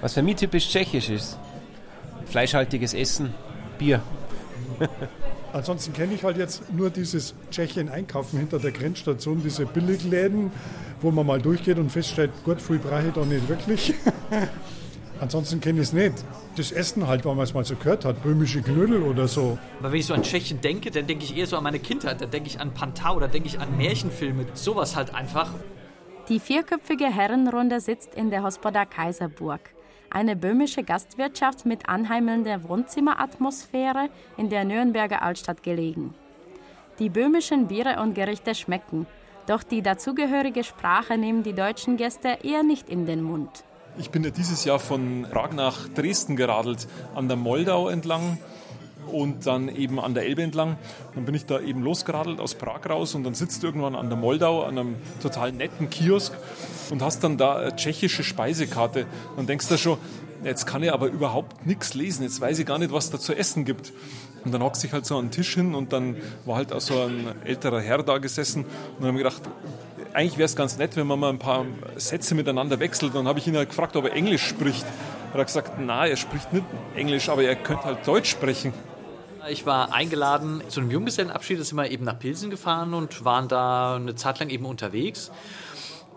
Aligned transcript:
Was 0.00 0.14
für 0.14 0.22
mich 0.22 0.36
typisch 0.36 0.68
tschechisch 0.68 1.10
ist. 1.10 1.38
Fleischhaltiges 2.26 2.94
Essen, 2.94 3.34
Bier. 3.78 4.00
Ansonsten 5.52 5.92
kenne 5.92 6.14
ich 6.14 6.22
halt 6.22 6.36
jetzt 6.36 6.72
nur 6.72 6.90
dieses 6.90 7.34
Tschechien 7.50 7.88
einkaufen 7.88 8.38
hinter 8.38 8.58
der 8.58 8.70
Grenzstation, 8.70 9.42
diese 9.42 9.66
Billigläden, 9.66 10.52
wo 11.00 11.10
man 11.10 11.26
mal 11.26 11.40
durchgeht 11.40 11.78
und 11.78 11.90
feststellt, 11.90 12.30
gut, 12.44 12.60
viel 12.60 12.78
brauche 12.78 13.08
ich 13.08 13.14
da 13.14 13.24
nicht 13.24 13.48
wirklich. 13.48 13.94
Ansonsten 15.20 15.60
kenne 15.60 15.80
ich 15.80 15.88
es 15.88 15.92
nicht. 15.92 16.14
Das 16.54 16.70
Essen 16.70 17.08
halt, 17.08 17.24
weil 17.24 17.34
man 17.34 17.44
es 17.44 17.54
mal 17.54 17.64
so 17.64 17.74
gehört 17.74 18.04
hat, 18.04 18.22
böhmische 18.22 18.62
Knödel 18.62 19.02
oder 19.02 19.26
so. 19.26 19.58
Aber 19.80 19.90
wenn 19.90 19.98
ich 19.98 20.06
so 20.06 20.14
an 20.14 20.22
Tschechien 20.22 20.60
denke, 20.60 20.90
dann 20.90 21.06
denke 21.06 21.24
ich 21.24 21.36
eher 21.36 21.46
so 21.46 21.56
an 21.56 21.64
meine 21.64 21.80
Kindheit, 21.80 22.20
da 22.20 22.26
denke 22.26 22.48
ich 22.48 22.60
an 22.60 22.72
Pantau, 22.72 23.18
da 23.18 23.26
denke 23.26 23.48
ich 23.48 23.58
an 23.58 23.76
Märchenfilme, 23.76 24.46
sowas 24.54 24.94
halt 24.94 25.14
einfach. 25.14 25.50
Die 26.28 26.38
vierköpfige 26.38 27.06
Herrenrunde 27.06 27.80
sitzt 27.80 28.14
in 28.14 28.30
der 28.30 28.44
Hospoda 28.44 28.84
Kaiserburg. 28.84 29.60
Eine 30.10 30.36
böhmische 30.36 30.82
Gastwirtschaft 30.82 31.66
mit 31.66 31.88
anheimelnder 31.88 32.68
Wohnzimmeratmosphäre 32.68 34.08
in 34.36 34.48
der 34.48 34.64
Nürnberger 34.64 35.22
Altstadt 35.22 35.62
gelegen. 35.62 36.14
Die 36.98 37.10
böhmischen 37.10 37.68
Biere 37.68 38.00
und 38.00 38.14
Gerichte 38.14 38.54
schmecken, 38.54 39.06
doch 39.46 39.62
die 39.62 39.82
dazugehörige 39.82 40.64
Sprache 40.64 41.16
nehmen 41.16 41.42
die 41.42 41.52
deutschen 41.52 41.96
Gäste 41.96 42.38
eher 42.42 42.62
nicht 42.62 42.88
in 42.88 43.06
den 43.06 43.22
Mund. 43.22 43.64
Ich 43.98 44.10
bin 44.10 44.22
ja 44.24 44.30
dieses 44.30 44.64
Jahr 44.64 44.78
von 44.78 45.26
Prag 45.30 45.52
nach 45.52 45.88
Dresden 45.88 46.36
geradelt, 46.36 46.86
an 47.14 47.28
der 47.28 47.36
Moldau 47.36 47.88
entlang 47.88 48.38
und 49.12 49.46
dann 49.46 49.68
eben 49.68 49.98
an 50.00 50.14
der 50.14 50.24
Elbe 50.24 50.42
entlang. 50.42 50.76
Dann 51.14 51.24
bin 51.24 51.34
ich 51.34 51.46
da 51.46 51.60
eben 51.60 51.82
losgeradelt 51.82 52.40
aus 52.40 52.54
Prag 52.54 52.88
raus 52.88 53.14
und 53.14 53.24
dann 53.24 53.34
sitzt 53.34 53.64
irgendwann 53.64 53.94
an 53.94 54.08
der 54.08 54.18
Moldau 54.18 54.62
an 54.62 54.78
einem 54.78 54.96
total 55.22 55.52
netten 55.52 55.90
Kiosk 55.90 56.32
und 56.90 57.02
hast 57.02 57.24
dann 57.24 57.36
da 57.36 57.56
eine 57.56 57.76
tschechische 57.76 58.22
Speisekarte. 58.22 59.06
Dann 59.36 59.46
denkst 59.46 59.68
du 59.68 59.78
schon, 59.78 59.98
jetzt 60.44 60.66
kann 60.66 60.82
ich 60.82 60.92
aber 60.92 61.06
überhaupt 61.06 61.66
nichts 61.66 61.94
lesen, 61.94 62.22
jetzt 62.22 62.40
weiß 62.40 62.58
ich 62.58 62.66
gar 62.66 62.78
nicht, 62.78 62.92
was 62.92 63.10
da 63.10 63.18
zu 63.18 63.34
essen 63.34 63.64
gibt. 63.64 63.92
Und 64.44 64.52
dann 64.52 64.62
hockst 64.62 64.84
ich 64.84 64.92
halt 64.92 65.04
so 65.04 65.18
an 65.18 65.26
den 65.26 65.30
Tisch 65.32 65.54
hin 65.54 65.74
und 65.74 65.92
dann 65.92 66.16
war 66.46 66.56
halt 66.56 66.72
auch 66.72 66.80
so 66.80 66.94
ein 67.02 67.26
älterer 67.44 67.80
Herr 67.80 68.02
da 68.02 68.18
gesessen 68.18 68.64
und 68.64 69.00
dann 69.00 69.08
habe 69.08 69.18
ich 69.18 69.24
gedacht, 69.24 69.42
eigentlich 70.14 70.38
wäre 70.38 70.46
es 70.46 70.56
ganz 70.56 70.78
nett, 70.78 70.96
wenn 70.96 71.06
man 71.06 71.18
mal 71.18 71.30
ein 71.30 71.38
paar 71.38 71.66
Sätze 71.96 72.34
miteinander 72.34 72.80
wechselt. 72.80 73.14
Dann 73.14 73.28
habe 73.28 73.38
ich 73.38 73.46
ihn 73.46 73.56
halt 73.56 73.68
gefragt, 73.68 73.94
ob 73.96 74.04
er 74.04 74.12
Englisch 74.12 74.46
spricht. 74.46 74.86
Er 75.32 75.40
hat 75.40 75.46
gesagt, 75.46 75.72
na, 75.78 76.06
er 76.06 76.16
spricht 76.16 76.52
nicht 76.52 76.64
Englisch, 76.96 77.28
aber 77.28 77.42
er 77.42 77.56
könnte 77.56 77.84
halt 77.84 78.06
Deutsch 78.06 78.30
sprechen. 78.30 78.72
Ich 79.50 79.64
war 79.64 79.94
eingeladen 79.94 80.62
zu 80.68 80.80
einem 80.80 80.90
Junggesellenabschied, 80.90 81.58
da 81.58 81.64
sind 81.64 81.76
wir 81.76 81.90
eben 81.90 82.04
nach 82.04 82.18
Pilsen 82.18 82.50
gefahren 82.50 82.92
und 82.92 83.24
waren 83.24 83.48
da 83.48 83.96
eine 83.96 84.14
Zeit 84.14 84.40
lang 84.40 84.50
eben 84.50 84.66
unterwegs. 84.66 85.30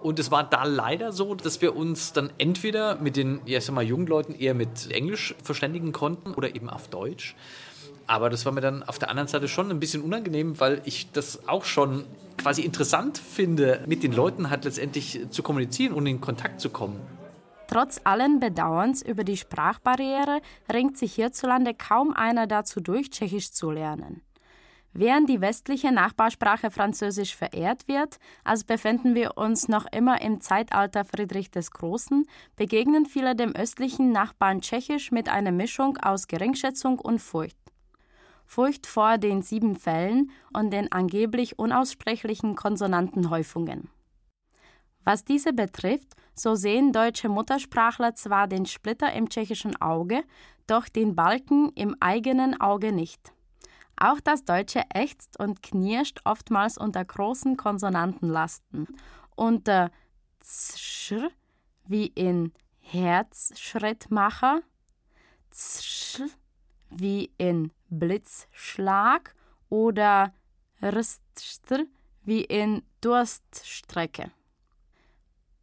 Und 0.02 0.20
es 0.20 0.32
war 0.32 0.44
da 0.44 0.64
leider 0.64 1.14
so, 1.14 1.36
dass 1.36 1.62
wir 1.62 1.76
uns 1.76 2.12
dann 2.12 2.32
entweder 2.40 2.96
mit 2.96 3.16
den, 3.16 3.40
ja, 3.46 3.60
ich 3.60 3.66
sag 3.66 3.76
mal, 3.76 3.84
jungen 3.84 4.08
Leuten 4.08 4.34
eher 4.34 4.54
mit 4.54 4.92
Englisch 4.92 5.36
verständigen 5.44 5.92
konnten 5.92 6.34
oder 6.34 6.56
eben 6.56 6.70
auf 6.70 6.90
Deutsch. 6.90 7.36
Aber 8.08 8.30
das 8.30 8.46
war 8.46 8.52
mir 8.52 8.62
dann 8.62 8.84
auf 8.84 9.00
der 9.00 9.10
anderen 9.10 9.28
Seite 9.28 9.48
schon 9.48 9.70
ein 9.70 9.80
bisschen 9.80 10.02
unangenehm, 10.02 10.60
weil 10.60 10.82
ich 10.86 11.12
das 11.12 11.48
auch 11.48 11.64
schon 11.64 12.04
quasi 12.38 12.64
interessant 12.64 13.18
finde, 13.18 13.84
mit 13.86 14.04
den 14.04 14.12
Leuten 14.12 14.50
halt 14.50 14.66
letztendlich 14.66 15.22
zu 15.30 15.44
kommunizieren 15.44 15.94
und 15.94 16.08
in 16.08 16.20
Kontakt 16.20 16.60
zu 16.60 16.70
kommen. 16.70 17.00
Trotz 17.72 18.02
allen 18.04 18.42
Bedauerns 18.42 19.02
über 19.02 19.24
die 19.24 19.38
Sprachbarriere 19.38 20.42
ringt 20.72 20.98
sich 20.98 21.16
hierzulande 21.16 21.74
kaum 21.74 22.12
einer 22.14 22.46
dazu 22.46 22.82
durch, 22.82 23.12
Tschechisch 23.12 23.54
zu 23.54 23.72
lernen. 23.72 24.22
Während 24.92 25.30
die 25.30 25.40
westliche 25.40 25.94
Nachbarsprache 25.94 26.70
Französisch 26.70 27.34
verehrt 27.34 27.88
wird, 27.88 28.20
als 28.44 28.66
befinden 28.66 29.16
wir 29.16 29.38
uns 29.38 29.70
noch 29.70 29.86
immer 29.90 30.22
im 30.22 30.42
Zeitalter 30.42 31.06
Friedrich 31.06 31.50
des 31.50 31.72
Großen, 31.72 32.28
begegnen 32.58 33.06
viele 33.06 33.38
dem 33.38 33.56
östlichen 33.56 34.12
Nachbarn 34.12 34.60
Tschechisch 34.60 35.12
mit 35.12 35.30
einer 35.30 35.54
Mischung 35.54 35.96
aus 35.96 36.28
Geringschätzung 36.28 37.00
und 37.00 37.20
Furcht. 37.20 37.58
Furcht 38.46 38.86
vor 38.86 39.18
den 39.18 39.44
sieben 39.44 39.78
Fällen 39.78 40.32
und 40.52 40.72
den 40.72 40.92
angeblich 40.92 41.58
unaussprechlichen 41.58 42.56
Konsonantenhäufungen. 42.56 43.90
Was 45.04 45.24
diese 45.26 45.54
betrifft, 45.54 46.16
so 46.36 46.56
sehen 46.56 46.94
deutsche 46.94 47.30
Muttersprachler 47.30 48.16
zwar 48.16 48.48
den 48.48 48.66
Splitter 48.66 49.12
im 49.14 49.30
tschechischen 49.30 49.80
Auge, 49.82 50.24
doch 50.68 50.88
den 50.88 51.16
Balken 51.16 51.72
im 51.74 51.96
eigenen 52.00 52.60
Auge 52.62 52.92
nicht. 52.92 53.34
Auch 53.98 54.20
das 54.20 54.46
Deutsche 54.46 54.84
ächzt 54.94 55.40
und 55.40 55.62
knirscht 55.62 56.22
oftmals 56.24 56.78
unter 56.78 57.04
großen 57.04 57.58
Konsonantenlasten. 57.58 58.88
Unter 59.36 59.92
zsch 60.40 61.14
wie 61.86 62.08
in 62.08 62.54
Herzschrittmacher, 62.80 64.62
zsch 65.52 66.22
wie 66.90 67.32
in 67.38 67.72
Blitzschlag 67.90 69.36
oder 69.70 70.34
Rststr 70.82 71.86
wie 72.24 72.44
in 72.44 72.82
Durststrecke. 73.02 74.32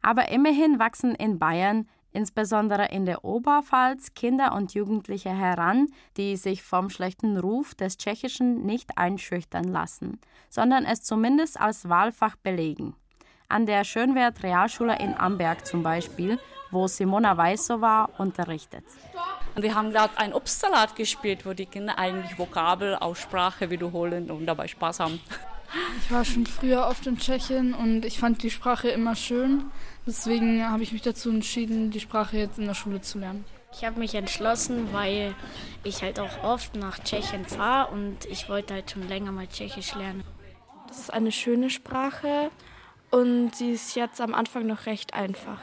Aber 0.03 0.29
immerhin 0.29 0.79
wachsen 0.79 1.15
in 1.15 1.39
Bayern, 1.39 1.89
insbesondere 2.13 2.87
in 2.87 3.07
der 3.07 3.25
Oberpfalz, 3.25 4.15
Kinder 4.15 4.55
und 4.55 4.75
Jugendliche 4.75 5.31
heran, 5.31 5.87
die 6.17 6.37
sich 6.37 6.63
vom 6.63 6.91
schlechten 6.91 7.39
Ruf 7.39 7.75
des 7.75 7.99
Tschechischen 7.99 8.65
nicht 8.65 8.97
einschüchtern 8.97 9.65
lassen, 9.65 10.21
sondern 10.49 10.85
es 10.85 11.03
zumindest 11.03 11.61
als 11.61 11.89
Wahlfach 11.89 12.37
belegen. 12.37 12.95
An 13.49 13.67
der 13.67 13.85
Schönwert 13.85 14.43
Realschule 14.43 14.99
in 14.99 15.15
Amberg 15.15 15.67
zum 15.67 15.83
Beispiel, 15.83 16.39
wo 16.71 16.87
Simona 16.87 17.37
Weißova 17.37 18.11
unterrichtet. 18.19 18.85
Und 19.55 19.63
wir 19.63 19.75
haben 19.75 19.91
gerade 19.91 20.17
einen 20.19 20.35
Obstsalat 20.35 20.95
gespielt, 20.97 21.47
wo 21.47 21.55
die 21.55 21.67
Kinder 21.67 21.99
eigentlich 21.99 22.39
Vokabel, 22.39 22.95
Aussprache 22.95 23.71
wiederholen 23.71 24.31
und 24.31 24.47
dabei 24.47 24.69
Spaß 24.69 25.01
haben. 25.01 25.21
Ich 26.03 26.11
war 26.11 26.25
schon 26.25 26.47
früher 26.47 26.87
oft 26.87 27.07
in 27.07 27.19
Tschechien 27.19 27.75
und 27.75 28.05
ich 28.05 28.19
fand 28.19 28.43
die 28.43 28.51
Sprache 28.51 28.89
immer 28.89 29.15
schön. 29.15 29.65
Deswegen 30.07 30.69
habe 30.69 30.83
ich 30.83 30.93
mich 30.93 31.03
dazu 31.03 31.29
entschieden, 31.31 31.91
die 31.91 32.01
Sprache 32.01 32.39
jetzt 32.39 32.59
in 32.59 32.67
der 32.67 32.75
Schule 32.75 33.01
zu 33.01 33.19
lernen. 33.19 33.45
Ich 33.73 33.85
habe 33.85 33.99
mich 33.99 34.15
entschlossen, 34.15 34.93
weil 34.93 35.35
ich 35.85 36.03
halt 36.03 36.19
auch 36.19 36.43
oft 36.43 36.75
nach 36.75 36.99
Tschechien 36.99 37.45
fahre 37.45 37.93
und 37.93 38.25
ich 38.25 38.49
wollte 38.49 38.75
halt 38.75 38.91
schon 38.91 39.07
länger 39.09 39.31
mal 39.31 39.47
Tschechisch 39.47 39.95
lernen. 39.95 40.25
Das 40.89 41.01
ist 41.01 41.13
eine 41.13 41.33
schöne 41.33 41.69
Sprache 41.69 42.51
und 43.11 43.55
sie 43.55 43.73
ist 43.73 43.95
jetzt 43.95 44.23
am 44.23 44.35
Anfang 44.35 44.67
noch 44.67 44.87
recht 44.87 45.13
einfach. 45.13 45.61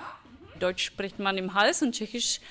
Deutsch 0.60 0.86
spricht 0.86 1.18
man 1.18 1.38
im 1.38 1.56
Hals 1.56 1.82
und 1.82 1.94
Tschechisch 1.94 2.42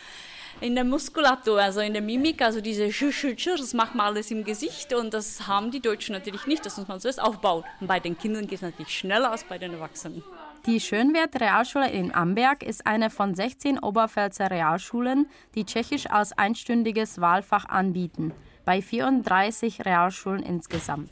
in 0.60 0.74
der 0.74 0.84
Muskulatur, 0.84 1.60
also 1.60 1.80
in 1.80 1.92
der 1.92 2.02
Mimik, 2.02 2.40
also 2.42 2.60
diese 2.60 2.88
das 2.88 3.74
macht 3.74 3.94
man 3.94 4.06
alles 4.06 4.30
im 4.30 4.44
Gesicht 4.44 4.92
und 4.94 5.12
das 5.12 5.46
haben 5.46 5.70
die 5.70 5.80
Deutschen 5.80 6.14
natürlich 6.14 6.46
nicht, 6.46 6.64
das 6.64 6.76
muss 6.76 6.88
man 6.88 7.00
zuerst 7.00 7.20
aufbauen. 7.20 7.64
Und 7.80 7.86
bei 7.86 8.00
den 8.00 8.16
Kindern 8.16 8.46
geht 8.46 8.56
es 8.56 8.62
natürlich 8.62 8.96
schneller 8.96 9.30
als 9.30 9.44
bei 9.44 9.58
den 9.58 9.72
Erwachsenen. 9.72 10.22
Die 10.66 10.80
Schönwert 10.80 11.38
Realschule 11.40 11.90
in 11.90 12.14
Amberg 12.14 12.62
ist 12.62 12.86
eine 12.86 13.10
von 13.10 13.34
16 13.34 13.78
Oberpfälzer 13.78 14.50
Realschulen, 14.50 15.26
die 15.54 15.64
Tschechisch 15.64 16.06
als 16.10 16.32
einstündiges 16.32 17.20
Wahlfach 17.20 17.66
anbieten, 17.66 18.32
bei 18.64 18.80
34 18.80 19.84
Realschulen 19.84 20.42
insgesamt. 20.42 21.10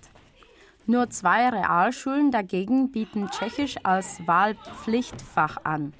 Nur 0.86 1.10
zwei 1.10 1.48
Realschulen 1.50 2.30
dagegen 2.30 2.90
bieten 2.90 3.28
Tschechisch 3.30 3.76
als 3.82 4.26
Wahlpflichtfach 4.26 5.58
an 5.64 5.92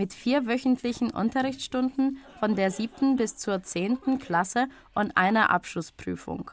mit 0.00 0.14
vier 0.14 0.46
wöchentlichen 0.46 1.10
Unterrichtsstunden 1.10 2.18
von 2.40 2.56
der 2.56 2.70
siebten 2.70 3.16
bis 3.16 3.36
zur 3.36 3.62
zehnten 3.62 4.18
Klasse 4.18 4.66
und 4.94 5.16
einer 5.16 5.50
Abschlussprüfung. 5.50 6.50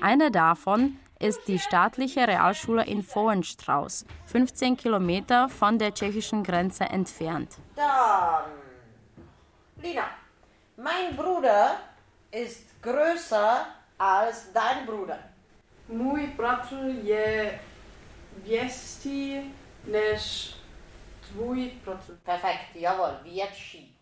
Eine 0.00 0.30
davon 0.30 0.98
ist 1.18 1.48
die 1.48 1.58
staatliche 1.58 2.28
Realschule 2.28 2.84
in 2.84 3.02
Vohenstrauß, 3.02 4.04
15 4.26 4.76
Kilometer 4.76 5.48
von 5.48 5.78
der 5.78 5.94
tschechischen 5.94 6.42
Grenze 6.42 6.84
entfernt. 6.84 7.56
Dann, 7.74 8.50
Lina, 9.82 10.04
mein 10.76 11.16
Bruder 11.16 11.76
ist 12.30 12.82
größer 12.82 13.66
als 13.98 14.52
dein 14.52 14.84
Bruder. 14.86 15.18
Mój 15.88 16.26
bratr 16.36 16.74
je 17.02 17.60
větší 18.44 19.54
než 19.86 20.54
Perfekt, 22.22 22.76
jawohl, 22.76 23.18
Vietschi, 23.22 23.78
genau. 23.78 23.93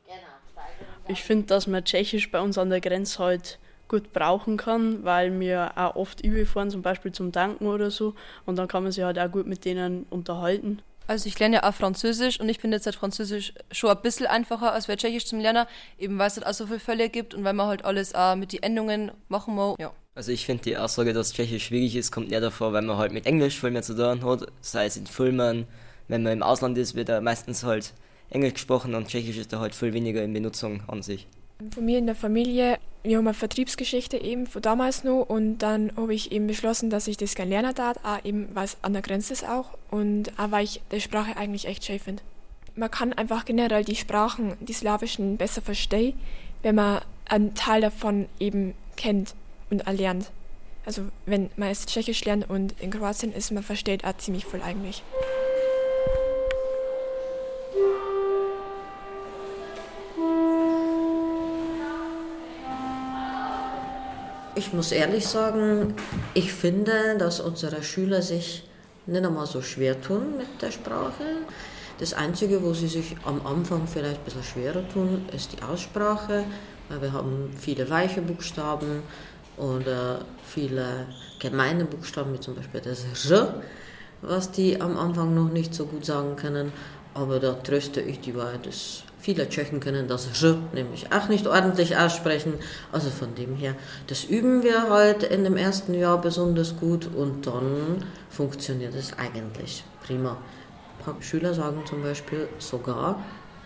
Ich 1.09 1.23
finde, 1.23 1.47
dass 1.47 1.67
man 1.67 1.85
Tschechisch 1.85 2.31
bei 2.31 2.41
uns 2.41 2.59
an 2.59 2.71
der 2.71 2.81
Grenze 2.81 3.19
halt 3.19 3.59
gut 3.89 4.13
brauchen 4.13 4.57
kann, 4.57 5.05
weil 5.05 5.39
wir 5.39 5.73
auch 5.77 5.97
oft 5.97 6.25
überfahren, 6.25 6.71
zum 6.71 6.83
Beispiel 6.83 7.13
zum 7.13 7.33
Tanken 7.33 7.67
oder 7.67 7.91
so. 7.91 8.15
Und 8.47 8.57
dann 8.57 8.69
kann 8.69 8.83
man 8.83 8.93
sich 8.93 9.05
halt 9.05 9.19
auch 9.19 9.31
gut 9.31 9.47
mit 9.47 9.65
denen 9.65 10.07
unterhalten. 10.09 10.81
Also 11.07 11.27
ich 11.27 11.39
lerne 11.39 11.57
ja 11.57 11.69
auch 11.69 11.75
Französisch 11.75 12.41
und 12.41 12.49
ich 12.49 12.59
finde 12.59 12.77
jetzt 12.77 12.87
halt 12.87 12.97
Französisch 12.97 13.53
schon 13.71 13.91
ein 13.91 14.01
bisschen 14.01 14.27
einfacher 14.27 14.73
als 14.73 14.87
bei 14.87 14.97
Tschechisch 14.97 15.27
zum 15.27 15.41
Lernen, 15.41 15.67
eben 15.99 16.19
weil 16.19 16.29
es 16.29 16.37
halt 16.37 16.47
auch 16.47 16.55
so 16.55 16.67
viele 16.67 16.79
Fälle 16.79 17.09
gibt 17.11 17.35
und 17.35 17.45
weil 17.45 17.53
man 17.53 17.67
halt 17.67 17.85
alles 17.85 18.15
auch 18.15 18.37
mit 18.37 18.53
den 18.53 18.63
Endungen 18.63 19.11
machen 19.29 19.55
muss. 19.55 19.77
Ja. 19.79 19.93
Also 20.15 20.31
ich 20.31 20.47
finde 20.47 20.63
die 20.63 20.77
Aussage, 20.77 21.13
dass 21.13 21.33
Tschechisch 21.33 21.67
schwierig 21.67 21.97
ist, 21.97 22.13
kommt 22.13 22.31
eher 22.31 22.41
davor, 22.41 22.73
weil 22.73 22.83
man 22.83 22.97
halt 22.99 23.13
mit 23.13 23.27
Englisch 23.27 23.59
viel 23.59 23.73
mehr 23.73 23.83
zu 23.83 23.95
tun 23.95 24.25
hat, 24.25 24.47
sei 24.61 24.87
es 24.87 24.97
in 24.97 25.07
Filmen, 25.07 25.67
wenn 26.09 26.23
man 26.23 26.33
im 26.35 26.43
Ausland 26.43 26.79
ist, 26.79 26.95
wird 26.95 27.09
er 27.09 27.21
meistens 27.21 27.65
halt 27.65 27.93
Englisch 28.31 28.55
gesprochen 28.55 28.95
und 28.95 29.09
Tschechisch 29.09 29.37
ist 29.37 29.53
da 29.53 29.61
halt 29.61 29.75
viel 29.75 29.93
weniger 29.93 30.23
in 30.23 30.33
Benutzung 30.33 30.83
an 30.89 31.03
sich. 31.03 31.27
Von 31.71 31.85
mir 31.85 31.99
in 31.99 32.07
der 32.07 32.15
Familie, 32.15 32.79
wir 33.05 33.19
haben 33.19 33.27
eine 33.27 33.35
Vertriebsgeschichte 33.35 34.17
eben 34.17 34.47
von 34.47 34.63
damals 34.63 35.05
noch 35.05 35.25
und 35.29 35.59
dann 35.59 35.93
habe 35.97 36.15
ich 36.15 36.33
eben 36.33 36.47
beschlossen, 36.47 36.91
dass 36.91 37.07
ich 37.09 37.17
das 37.17 37.35
gerne 37.35 37.51
lernen 37.51 37.75
darf, 37.75 37.99
auch 38.03 38.25
eben, 38.25 38.49
weil 38.55 38.65
es 38.65 38.77
an 38.83 38.95
der 38.95 39.03
Grenze 39.03 39.33
ist 39.33 39.47
auch 39.47 39.77
und 39.91 40.33
auch 40.39 40.51
weil 40.51 40.65
ich 40.65 40.81
die 40.91 41.01
Sprache 41.01 41.37
eigentlich 41.37 41.67
echt 41.67 41.85
schön 41.85 41.99
finde. 41.99 42.23
Man 42.75 42.91
kann 42.91 43.13
einfach 43.13 43.45
generell 43.45 43.85
die 43.85 43.97
Sprachen, 43.97 44.55
die 44.61 44.73
slawischen, 44.73 45.37
besser 45.37 45.61
verstehen, 45.61 46.15
wenn 46.63 46.75
man 46.75 47.03
einen 47.27 47.55
Teil 47.55 47.81
davon 47.81 48.27
eben 48.41 48.75
kennt 48.97 49.35
und 49.71 49.87
erlernt. 49.87 50.31
Also 50.85 51.03
wenn 51.27 51.51
man 51.57 51.69
es 51.69 51.87
Tschechisch 51.87 52.25
lernt 52.25 52.49
und 52.49 52.75
in 52.81 52.91
Kroatien 52.91 53.33
ist, 53.33 53.53
man 53.53 53.63
versteht 53.63 54.05
auch 54.05 54.17
ziemlich 54.17 54.47
viel 54.47 54.63
eigentlich. 54.63 55.03
Ich 64.55 64.75
muss 64.75 64.93
ehrlich 64.93 65.27
sagen, 65.27 65.95
ich 66.35 66.53
finde, 66.53 67.17
dass 67.19 67.41
unsere 67.41 67.83
Schüler 67.83 68.21
sich 68.21 68.69
nicht 69.07 69.25
einmal 69.25 69.47
so 69.47 69.63
schwer 69.63 69.99
tun 69.99 70.37
mit 70.37 70.61
der 70.61 70.71
Sprache. 70.71 71.25
Das 71.99 72.13
Einzige, 72.13 72.63
wo 72.63 72.75
sie 72.75 72.89
sich 72.89 73.17
am 73.25 73.47
Anfang 73.47 73.87
vielleicht 73.87 74.19
ein 74.19 74.25
bisschen 74.25 74.43
schwerer 74.43 74.87
tun, 74.91 75.25
ist 75.35 75.53
die 75.55 75.63
Aussprache, 75.63 76.45
weil 76.91 77.01
wir 77.01 77.13
haben 77.15 77.51
viele 77.59 77.89
weiche 77.89 78.21
Buchstaben 78.21 79.03
oder 79.57 80.27
viele 80.45 81.07
gemeine 81.39 81.87
Buchstaben, 81.87 82.35
wie 82.35 82.41
zum 82.41 82.55
Beispiel 82.55 82.83
das 82.83 83.31
R, 83.31 83.63
was 84.21 84.51
die 84.51 84.79
am 84.79 84.99
Anfang 84.99 85.35
noch 85.35 85.51
nicht 85.51 85.75
so 85.75 85.87
gut 85.87 86.05
sagen 86.05 86.37
können. 86.37 86.73
Aber 87.15 87.41
da 87.41 87.53
tröste 87.53 88.01
ich 88.01 88.21
die 88.21 88.35
Wahrheit, 88.35 88.67
dass 88.67 89.03
viele 89.19 89.49
Tschechen 89.49 89.81
können 89.81 90.09
das 90.09 90.43
R 90.43 90.57
nämlich 90.73 91.13
auch 91.13 91.29
nicht 91.29 91.47
ordentlich 91.47 91.97
aussprechen. 91.97 92.55
Also 92.91 93.11
von 93.11 93.35
dem 93.35 93.55
her, 93.55 93.75
das 94.07 94.25
üben 94.25 94.63
wir 94.63 94.89
halt 94.89 95.23
in 95.23 95.45
dem 95.45 95.57
ersten 95.57 95.95
Jahr 95.95 96.21
besonders 96.21 96.77
gut 96.77 97.09
und 97.15 97.47
dann 97.47 98.05
funktioniert 98.31 98.95
es 98.95 99.17
eigentlich 99.19 99.85
prima. 100.05 100.37
Schüler 101.21 101.53
sagen 101.53 101.83
zum 101.85 102.03
Beispiel 102.03 102.49
sogar, 102.59 103.23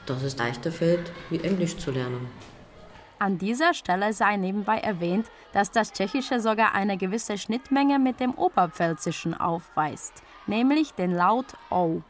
dass 0.06 0.22
es 0.22 0.36
leichter 0.36 0.72
fällt, 0.72 1.12
wie 1.30 1.40
Englisch 1.40 1.76
zu 1.76 1.90
lernen. 1.90 2.28
An 3.18 3.38
dieser 3.38 3.72
Stelle 3.72 4.12
sei 4.12 4.36
nebenbei 4.36 4.78
erwähnt, 4.78 5.26
dass 5.52 5.70
das 5.70 5.92
Tschechische 5.92 6.40
sogar 6.40 6.74
eine 6.74 6.98
gewisse 6.98 7.38
Schnittmenge 7.38 7.98
mit 7.98 8.20
dem 8.20 8.34
Oberpfälzischen 8.34 9.32
aufweist, 9.32 10.22
nämlich 10.46 10.92
den 10.92 11.12
Laut 11.12 11.46
O. 11.70 12.02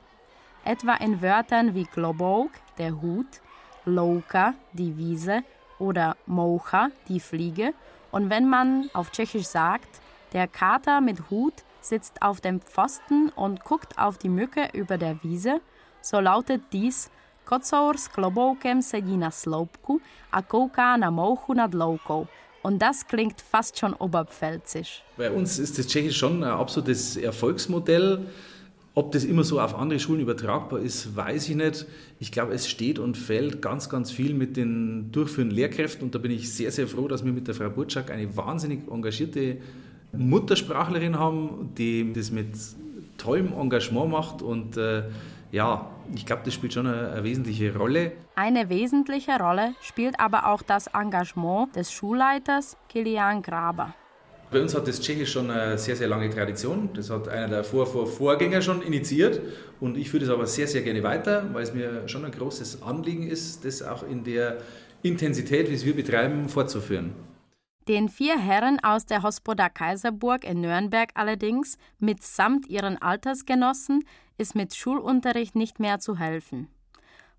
Etwa 0.66 0.94
in 0.94 1.22
Wörtern 1.22 1.76
wie 1.76 1.84
Globouk, 1.84 2.50
der 2.76 3.00
Hut, 3.00 3.40
Louka, 3.84 4.54
die 4.72 4.96
Wiese 4.96 5.42
oder 5.78 6.16
Moucha, 6.26 6.88
die 7.06 7.20
Fliege. 7.20 7.72
Und 8.10 8.30
wenn 8.30 8.50
man 8.50 8.90
auf 8.92 9.12
Tschechisch 9.12 9.46
sagt, 9.46 10.00
der 10.32 10.48
Kater 10.48 11.00
mit 11.00 11.30
Hut 11.30 11.54
sitzt 11.80 12.20
auf 12.20 12.40
dem 12.40 12.60
Pfosten 12.60 13.28
und 13.36 13.62
guckt 13.62 13.96
auf 13.96 14.18
die 14.18 14.28
Mücke 14.28 14.70
über 14.72 14.98
der 14.98 15.22
Wiese, 15.22 15.60
so 16.00 16.18
lautet 16.18 16.62
dies 16.72 17.12
Kocour 17.44 17.94
s 17.94 18.10
kloboukem 18.10 18.82
sedí 18.82 19.16
na 19.16 19.30
sloupku 19.30 20.00
a 20.32 20.42
kouká 20.42 20.96
na 20.98 21.10
mouchu 21.10 21.54
nad 21.54 21.74
loukou. 21.74 22.26
Und 22.64 22.82
das 22.82 23.06
klingt 23.06 23.40
fast 23.40 23.78
schon 23.78 23.94
oberpfälzisch. 23.94 25.04
Bei 25.16 25.30
uns 25.30 25.60
ist 25.60 25.78
das 25.78 25.86
Tschechisch 25.86 26.18
schon 26.18 26.42
ein 26.42 26.50
absolutes 26.50 27.16
Erfolgsmodell. 27.16 28.26
Ob 28.98 29.12
das 29.12 29.25
immer 29.25 29.44
so 29.44 29.60
auf 29.60 29.75
andere 29.75 30.00
Schulen 30.00 30.20
übertragbar 30.20 30.81
ist, 30.81 31.14
weiß 31.14 31.50
ich 31.50 31.54
nicht. 31.54 31.84
Ich 32.19 32.32
glaube, 32.32 32.54
es 32.54 32.66
steht 32.66 32.98
und 32.98 33.19
fällt 33.19 33.60
ganz, 33.60 33.90
ganz 33.90 34.10
viel 34.10 34.32
mit 34.32 34.56
den 34.56 35.12
durchführenden 35.12 35.54
Lehrkräften. 35.54 36.02
Und 36.06 36.14
da 36.14 36.19
bin 36.19 36.31
ich 36.31 36.50
sehr, 36.50 36.72
sehr 36.72 36.87
froh, 36.88 37.06
dass 37.06 37.22
wir 37.22 37.31
mit 37.31 37.46
der 37.46 37.54
Frau 37.54 37.69
Burczak 37.69 38.10
eine 38.10 38.34
wahnsinnig 38.38 38.90
engagierte 38.90 39.58
Muttersprachlerin 40.16 41.19
haben, 41.19 41.75
die 41.76 42.10
das 42.10 42.31
mit 42.31 42.56
tollem 43.19 43.52
Engagement 43.52 44.10
macht. 44.10 44.40
Und 44.40 44.78
äh, 44.78 45.02
ja, 45.52 45.90
ich 46.14 46.25
glaube, 46.25 46.40
das 46.46 46.54
spielt 46.54 46.72
schon 46.72 46.87
eine, 46.87 47.10
eine 47.10 47.22
wesentliche 47.22 47.76
Rolle. 47.76 48.12
Eine 48.34 48.70
wesentliche 48.70 49.38
Rolle 49.38 49.75
spielt 49.82 50.19
aber 50.19 50.46
auch 50.46 50.62
das 50.62 50.87
Engagement 50.87 51.76
des 51.76 51.92
Schulleiters 51.92 52.78
Kilian 52.88 53.42
Graber. 53.42 53.92
Bei 54.50 54.60
uns 54.60 54.75
hat 54.75 54.87
das 54.87 55.00
Tschechisch 55.00 55.32
schon 55.32 55.50
eine 55.50 55.76
sehr, 55.76 55.96
sehr 55.96 56.06
lange 56.06 56.31
Tradition. 56.31 56.90
Das 56.94 57.10
hat 57.10 57.28
einer 57.28 57.48
der 57.48 57.64
Vor 57.64 57.87
-Vor 57.87 58.06
Vorgänger 58.06 58.62
schon 58.62 58.81
initiiert. 58.81 59.40
Und 59.81 59.96
ich 59.96 60.08
führe 60.08 60.25
das 60.25 60.32
aber 60.32 60.46
sehr, 60.46 60.69
sehr 60.69 60.82
gerne 60.82 61.02
weiter, 61.02 61.48
weil 61.52 61.64
es 61.64 61.75
mir 61.75 62.08
schon 62.08 62.25
ein 62.25 62.31
großes 62.31 62.82
Anliegen 62.82 63.28
ist, 63.28 63.64
das 63.64 63.82
auch 63.82 64.08
in 64.08 64.22
der 64.22 64.58
Intensität, 65.02 65.69
wie 65.69 65.75
es 65.75 65.84
wir 65.84 65.96
betreiben, 65.96 66.48
fortzuführen. 66.48 67.12
Den 67.88 68.08
vier 68.08 68.38
Herren 68.38 68.78
aus 68.82 69.06
der 69.06 69.22
Hospoda 69.22 69.69
Kaiserburg 69.69 70.44
in 70.44 70.60
Nürnberg 70.60 71.10
allerdings, 71.14 71.78
mitsamt 71.99 72.66
ihren 72.66 73.00
Altersgenossen, 73.00 74.04
ist 74.38 74.54
mit 74.54 74.75
Schulunterricht 74.75 75.54
nicht 75.54 75.78
mehr 75.78 75.99
zu 75.99 76.19
helfen. 76.19 76.69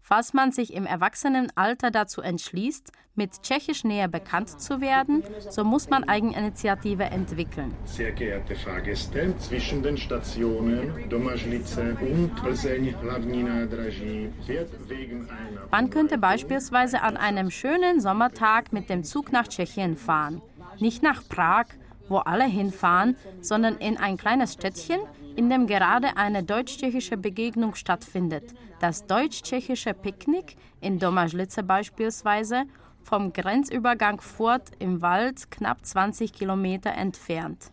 Falls 0.10 0.34
man 0.34 0.54
sich 0.54 0.74
im 0.74 0.86
Erwachsenenalter 0.86 1.92
dazu 1.92 2.22
entschließt, 2.22 2.94
mit 3.16 3.42
Tschechisch 3.42 3.84
näher 3.84 4.08
bekannt 4.08 4.62
zu 4.62 4.80
werden, 4.80 5.22
so 5.50 5.66
muss 5.66 5.90
man 5.90 6.06
Eigeninitiative 6.06 7.04
entwickeln. 7.04 7.74
Sehr 7.84 8.14
geehrte 8.14 8.56
Fahrgäste, 8.56 9.36
zwischen 9.38 9.84
den 9.84 9.98
Stationen 9.98 11.10
Domažlice 11.10 11.98
und 12.00 12.34
Plzeň 12.42 12.96
hlavní 13.02 13.44
nádraží 13.44 14.32
wird 14.46 14.72
wegen 14.88 15.28
einer... 15.30 15.68
Man 15.72 15.90
könnte 15.90 16.18
beispielsweise 16.18 17.02
an 17.02 17.18
einem 17.18 17.52
schönen 17.52 18.00
Sommertag 18.00 18.72
mit 18.72 18.90
dem 18.90 19.04
Zug 19.04 19.34
nach 19.34 19.50
Tschechien 19.50 19.98
fahren. 19.98 20.42
Nicht 20.80 21.04
nach 21.04 21.22
Prag, 21.28 21.66
wo 22.08 22.20
alle 22.20 22.46
hinfahren, 22.46 23.18
sondern 23.42 23.76
in 23.76 23.98
ein 23.98 24.16
kleines 24.16 24.54
Städtchen, 24.54 25.02
in 25.38 25.52
dem 25.52 25.68
gerade 25.68 26.18
eine 26.18 26.44
deutsch-tschechische 26.44 27.16
Begegnung 27.16 27.76
stattfindet. 27.76 28.56
Das 28.80 29.06
deutsch-tschechische 29.06 29.94
Picknick 29.94 30.58
in 30.82 30.98
Domažlice 30.98 31.62
beispielsweise, 31.64 32.64
vom 33.04 33.32
Grenzübergang 33.32 34.20
Furt 34.20 34.72
im 34.80 35.02
Wald 35.02 35.50
knapp 35.52 35.86
20 35.86 36.34
Kilometer 36.34 36.92
entfernt. 36.92 37.72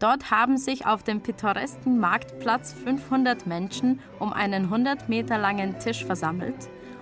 Dort 0.00 0.30
haben 0.30 0.56
sich 0.56 0.86
auf 0.86 1.02
dem 1.02 1.20
pittoresken 1.20 2.00
Marktplatz 2.00 2.72
500 2.72 3.46
Menschen 3.46 4.00
um 4.18 4.32
einen 4.32 4.64
100 4.64 5.08
Meter 5.08 5.38
langen 5.38 5.78
Tisch 5.78 6.04
versammelt. 6.04 6.56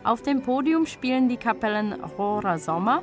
Auf 0.04 0.20
dem 0.22 0.42
Podium 0.42 0.84
spielen 0.84 1.28
die 1.28 1.36
Kapellen 1.36 1.92
Rora 1.92 2.58
Sommer 2.58 3.02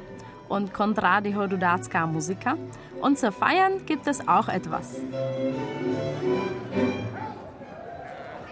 und 0.49 0.73
Kondradyho 0.73 1.47
Dudacká 1.47 2.05
Musika. 2.05 2.57
Und 3.01 3.17
zu 3.17 3.31
feiern 3.31 3.85
gibt 3.85 4.07
es 4.07 4.27
auch 4.27 4.47
etwas. 4.47 4.95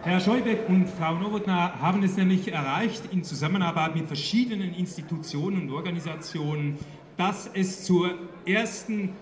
Herr 0.04 0.22
Scheubeck 0.22 0.70
und 0.70 0.88
Frau 0.88 1.16
Nowotna 1.16 1.82
haben 1.82 2.02
es 2.04 2.16
nämlich 2.16 2.52
erreicht, 2.52 3.04
in 3.12 3.24
Zusammenarbeit 3.24 3.96
mit 3.96 4.08
verschiedenen 4.08 4.74
Institutionen 4.74 5.64
und 5.64 5.72
Organisationen, 5.72 6.78
dass 7.18 7.50
es 7.54 7.84
zur 7.84 8.12
ersten 8.46 9.14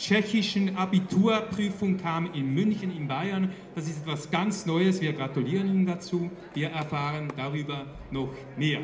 tschechischen 0.00 0.76
Abiturprüfung 0.76 1.98
kam 1.98 2.32
in 2.32 2.54
München 2.54 2.96
in 2.96 3.06
Bayern. 3.06 3.50
Das 3.74 3.86
ist 3.86 4.00
etwas 4.02 4.30
ganz 4.30 4.64
Neues. 4.64 5.02
Wir 5.02 5.12
gratulieren 5.12 5.68
Ihnen 5.68 5.86
dazu. 5.86 6.30
Wir 6.54 6.70
erfahren 6.70 7.28
darüber 7.36 7.84
noch 8.10 8.30
mehr. 8.56 8.80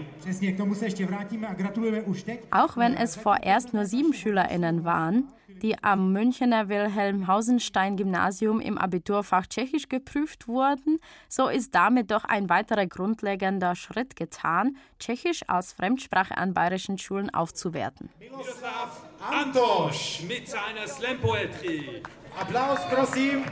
Auch 2.51 2.77
wenn 2.77 2.95
es 2.95 3.17
vorerst 3.17 3.73
nur 3.73 3.87
sieben 3.87 4.13
SchülerInnen 4.13 4.85
waren, 4.85 5.29
die 5.63 5.83
am 5.83 6.13
Münchener 6.13 6.69
Wilhelm-Hausenstein-Gymnasium 6.69 8.61
im 8.61 8.79
Abiturfach 8.79 9.47
Tschechisch 9.47 9.89
geprüft 9.89 10.49
wurden, 10.49 10.99
so 11.29 11.49
ist 11.49 11.75
damit 11.75 12.11
doch 12.11 12.25
ein 12.25 12.49
weiterer 12.49 12.87
grundlegender 12.87 13.75
Schritt 13.75 14.17
getan, 14.17 14.77
Tschechisch 14.99 15.43
als 15.49 15.73
Fremdsprache 15.73 16.37
an 16.37 16.55
bayerischen 16.55 16.99
Schulen 16.99 17.33
aufzuwerten. 17.33 18.11
Miroslav 18.19 19.03
Antoš 19.21 20.23
mit 20.29 20.49
seiner 20.49 20.87
Slam 20.87 21.19
Poetry. 21.21 22.03
Applaus, 22.41 22.81
prosím. 22.91 23.45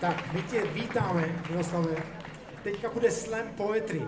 Tak, 0.00 0.32
my 0.32 0.42
tě 0.42 0.62
vítáme, 0.62 1.24
Miroslave. 1.50 1.96
Teďka 2.62 2.90
bude 2.90 3.10
slam 3.10 3.46
poetry. 3.56 4.02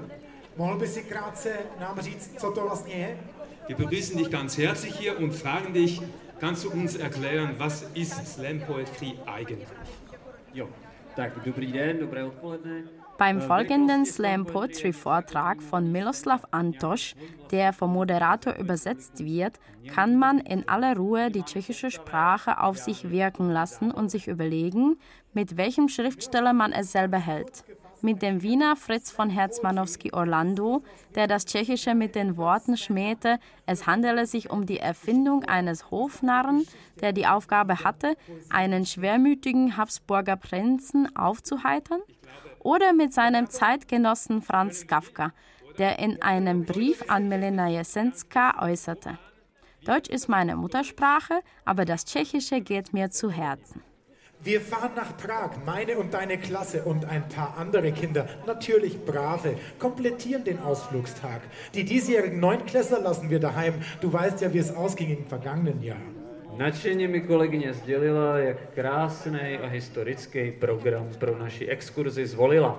Mohl 0.56 0.78
by 0.78 0.88
si 0.88 1.02
krátce 1.02 1.52
nám 1.80 2.00
říct, 2.00 2.40
co 2.40 2.52
to 2.52 2.60
vlastně 2.60 2.94
je? 2.94 3.18
Wir 3.66 3.76
begrüßen 3.76 4.18
dich 4.18 4.30
ganz 4.30 4.58
herzlich 4.58 4.94
hier 4.96 5.18
und 5.18 5.32
fragen 5.32 5.72
dich, 5.72 6.00
kannst 6.38 6.64
du 6.64 6.70
uns 6.70 6.96
erklären, 6.96 7.54
was 7.58 7.82
ist 7.94 8.34
Slam 8.34 8.60
Poetry 8.60 9.14
eigentlich? 9.26 9.68
Jo. 10.52 10.68
Beim 13.16 13.40
folgenden 13.40 14.04
Slam 14.04 14.44
Poetry 14.44 14.92
Vortrag 14.92 15.62
von 15.62 15.92
Miloslav 15.92 16.42
Antosch, 16.50 17.14
der 17.52 17.72
vom 17.72 17.92
Moderator 17.92 18.56
übersetzt 18.56 19.24
wird, 19.24 19.60
kann 19.88 20.18
man 20.18 20.40
in 20.40 20.68
aller 20.68 20.96
Ruhe 20.96 21.30
die 21.30 21.44
tschechische 21.44 21.92
Sprache 21.92 22.60
auf 22.60 22.78
sich 22.78 23.10
wirken 23.10 23.48
lassen 23.48 23.92
und 23.92 24.10
sich 24.10 24.26
überlegen, 24.26 24.98
mit 25.32 25.56
welchem 25.56 25.88
Schriftsteller 25.88 26.52
man 26.52 26.72
es 26.72 26.90
selber 26.90 27.18
hält. 27.18 27.64
Mit 28.04 28.20
dem 28.20 28.42
Wiener 28.42 28.76
Fritz 28.76 29.10
von 29.10 29.30
Herzmanowski 29.30 30.12
Orlando, 30.12 30.82
der 31.14 31.26
das 31.26 31.46
Tschechische 31.46 31.94
mit 31.94 32.14
den 32.14 32.36
Worten 32.36 32.76
schmähte, 32.76 33.38
es 33.64 33.86
handele 33.86 34.26
sich 34.26 34.50
um 34.50 34.66
die 34.66 34.78
Erfindung 34.78 35.44
eines 35.44 35.90
Hofnarren, 35.90 36.66
der 37.00 37.12
die 37.12 37.26
Aufgabe 37.26 37.82
hatte, 37.82 38.16
einen 38.50 38.84
schwermütigen 38.84 39.78
Habsburger 39.78 40.36
Prinzen 40.36 41.16
aufzuheitern? 41.16 42.00
Oder 42.60 42.92
mit 42.92 43.12
seinem 43.12 43.48
Zeitgenossen 43.48 44.42
Franz 44.42 44.86
Kafka, 44.86 45.32
der 45.78 45.98
in 45.98 46.20
einem 46.22 46.64
Brief 46.64 47.04
an 47.08 47.28
Milena 47.28 47.68
Jesenska 47.68 48.62
äußerte: 48.62 49.18
Deutsch 49.84 50.10
ist 50.10 50.28
meine 50.28 50.56
Muttersprache, 50.56 51.40
aber 51.64 51.86
das 51.86 52.04
Tschechische 52.04 52.60
geht 52.60 52.92
mir 52.92 53.10
zu 53.10 53.30
Herzen. 53.30 53.82
Wir 54.44 54.60
fahren 54.60 54.90
nach 54.94 55.16
Prag, 55.16 55.52
meine 55.64 55.96
und 55.96 56.12
deine 56.12 56.36
Klasse 56.36 56.82
und 56.82 57.06
ein 57.06 57.26
paar 57.30 57.56
andere 57.56 57.92
Kinder, 57.92 58.28
natürlich 58.46 59.02
brave, 59.06 59.54
komplettieren 59.78 60.44
den 60.44 60.58
Ausflugstag. 60.60 61.40
Die 61.72 61.84
diesjährigen 61.84 62.40
Neunklässler 62.40 63.00
lassen 63.00 63.30
wir 63.30 63.40
daheim. 63.40 63.72
Du 64.02 64.12
weißt 64.12 64.42
ja, 64.42 64.52
wie 64.52 64.58
es 64.58 64.74
ausging 64.76 65.16
im 65.16 65.26
vergangenen 65.26 65.82
Jahr. 65.82 66.02
Nadšeně 66.58 67.08
mi 67.08 67.20
kolegyně 67.20 67.74
sdělila, 67.74 68.38
jak 68.38 68.56
krásný 68.74 69.58
a 69.62 69.66
historický 69.66 70.52
program 70.52 71.08
pro 71.18 71.38
naši 71.38 71.66
exkurzi 71.66 72.26
zvolila. 72.26 72.78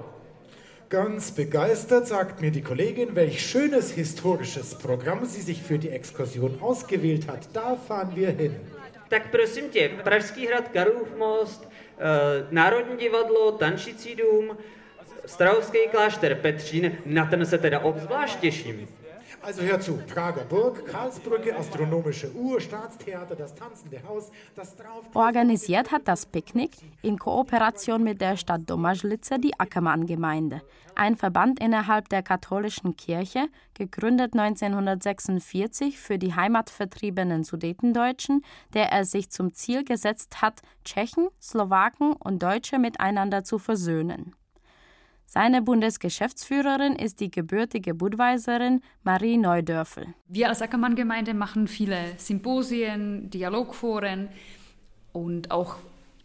Ganz 0.90 1.32
begeistert 1.32 2.08
sagt 2.08 2.42
mir 2.42 2.52
die 2.52 2.62
Kollegin, 2.62 3.16
welch 3.16 3.42
schönes 3.42 3.92
historisches 3.92 4.76
Programm 4.76 5.26
sie 5.26 5.42
sich 5.42 5.64
für 5.64 5.80
die 5.80 5.90
Exkursion 5.90 6.58
ausgewählt 6.62 7.28
hat. 7.28 7.50
Da 7.54 7.76
fahren 7.76 8.12
wir 8.16 8.30
hin. 8.30 8.56
Tak 9.10 9.32
prosím 9.32 9.70
tě, 9.70 9.90
Pražský 10.04 10.48
hrad, 10.48 10.68
Karlův 10.68 11.16
most, 11.18 11.70
eh, 11.98 12.48
Národní 12.52 12.98
divadlo, 12.98 13.52
Tančící 13.52 14.16
dům, 14.16 14.58
Strahovský 15.26 15.78
klášter 15.92 16.36
Petřín, 16.36 16.98
na 17.06 17.26
ten 17.26 17.46
se 17.46 17.58
teda 17.58 17.80
obzvlášť 17.80 18.40
těším. 18.40 18.88
Also 19.46 19.62
hör 19.62 19.80
zu, 19.80 19.98
Prager 20.12 20.44
Burg, 20.44 20.88
Karlsbrücke, 20.88 21.56
astronomische 21.56 22.34
Uhr, 22.34 22.60
Staatstheater, 22.60 23.36
das 23.36 23.54
tanzende 23.54 24.02
Haus, 24.08 24.32
das 24.56 24.76
drauf... 24.76 25.04
Organisiert 25.14 25.92
hat 25.92 26.08
das 26.08 26.26
Picknick 26.26 26.72
in 27.04 27.20
Kooperation 27.20 28.04
mit 28.04 28.22
der 28.22 28.38
Stadt 28.38 28.62
Domažlice 28.68 29.38
die 29.38 29.54
Ackermann-Gemeinde, 29.60 30.64
ein 30.96 31.16
Verband 31.16 31.60
innerhalb 31.60 32.10
der 32.10 32.24
katholischen 32.24 32.98
Kirche, 32.98 33.48
gegründet 33.76 34.34
1946 34.34 36.00
für 36.00 36.18
die 36.18 36.34
heimatvertriebenen 36.34 37.44
Sudetendeutschen, 37.44 38.44
der 38.74 38.92
er 38.92 39.06
sich 39.06 39.30
zum 39.30 39.54
Ziel 39.54 39.84
gesetzt 39.84 40.42
hat, 40.42 40.64
Tschechen, 40.84 41.28
Slowaken 41.40 42.14
und 42.14 42.42
Deutsche 42.42 42.80
miteinander 42.80 43.44
zu 43.44 43.60
versöhnen. 43.60 44.34
Seine 45.28 45.62
Bundesgeschäftsführerin 45.62 46.94
ist 46.94 47.20
die 47.20 47.32
gebürtige 47.32 47.94
Budweiserin 47.94 48.82
Marie 49.04 49.38
Neudörfel. 49.38 50.14
Wir 50.28 50.50
als 50.50 50.62
Ackermann-Gemeinde 50.62 51.34
machen 51.34 51.68
viele 51.68 51.98
Symposien, 52.18 53.30
Dialogforen 53.30 54.30
und 55.12 55.52
auch 55.52 55.78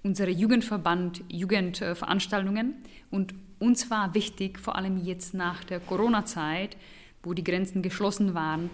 unsere 0.02 0.30
Jugendverband 0.30 1.22
Jugendveranstaltungen. 1.28 2.74
Und 3.10 3.34
uns 3.58 3.90
war 3.90 4.14
wichtig, 4.14 4.58
vor 4.58 4.76
allem 4.76 4.98
jetzt 4.98 5.34
nach 5.34 5.64
der 5.64 5.80
Corona-Zeit, 5.80 6.76
wo 7.22 7.34
die 7.34 7.44
Grenzen 7.44 7.82
geschlossen 7.82 8.34
waren, 8.34 8.70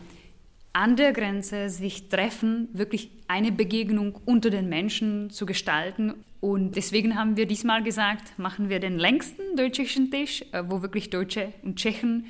an 0.77 0.95
der 0.95 1.15
Grenze 1.15 1.71
sich 1.71 2.11
treffen, 2.11 2.69
wirklich 2.75 3.09
eine 3.29 3.51
Begegnung 3.51 4.21
unter 4.27 4.51
den 4.51 4.69
Menschen 4.69 5.31
zu 5.31 5.47
gestalten. 5.47 6.13
Und 6.41 6.77
deswegen 6.77 7.19
haben 7.19 7.39
wir 7.39 7.47
diesmal 7.47 7.83
gesagt, 7.83 8.39
machen 8.39 8.69
wir 8.69 8.79
den 8.79 8.99
längsten 8.99 9.57
deutschen 9.57 10.11
Tisch, 10.11 10.45
äh, 10.53 10.65
wo 10.69 10.83
wirklich 10.83 11.09
Deutsche 11.09 11.55
und 11.63 11.77
Tschechen 11.77 12.27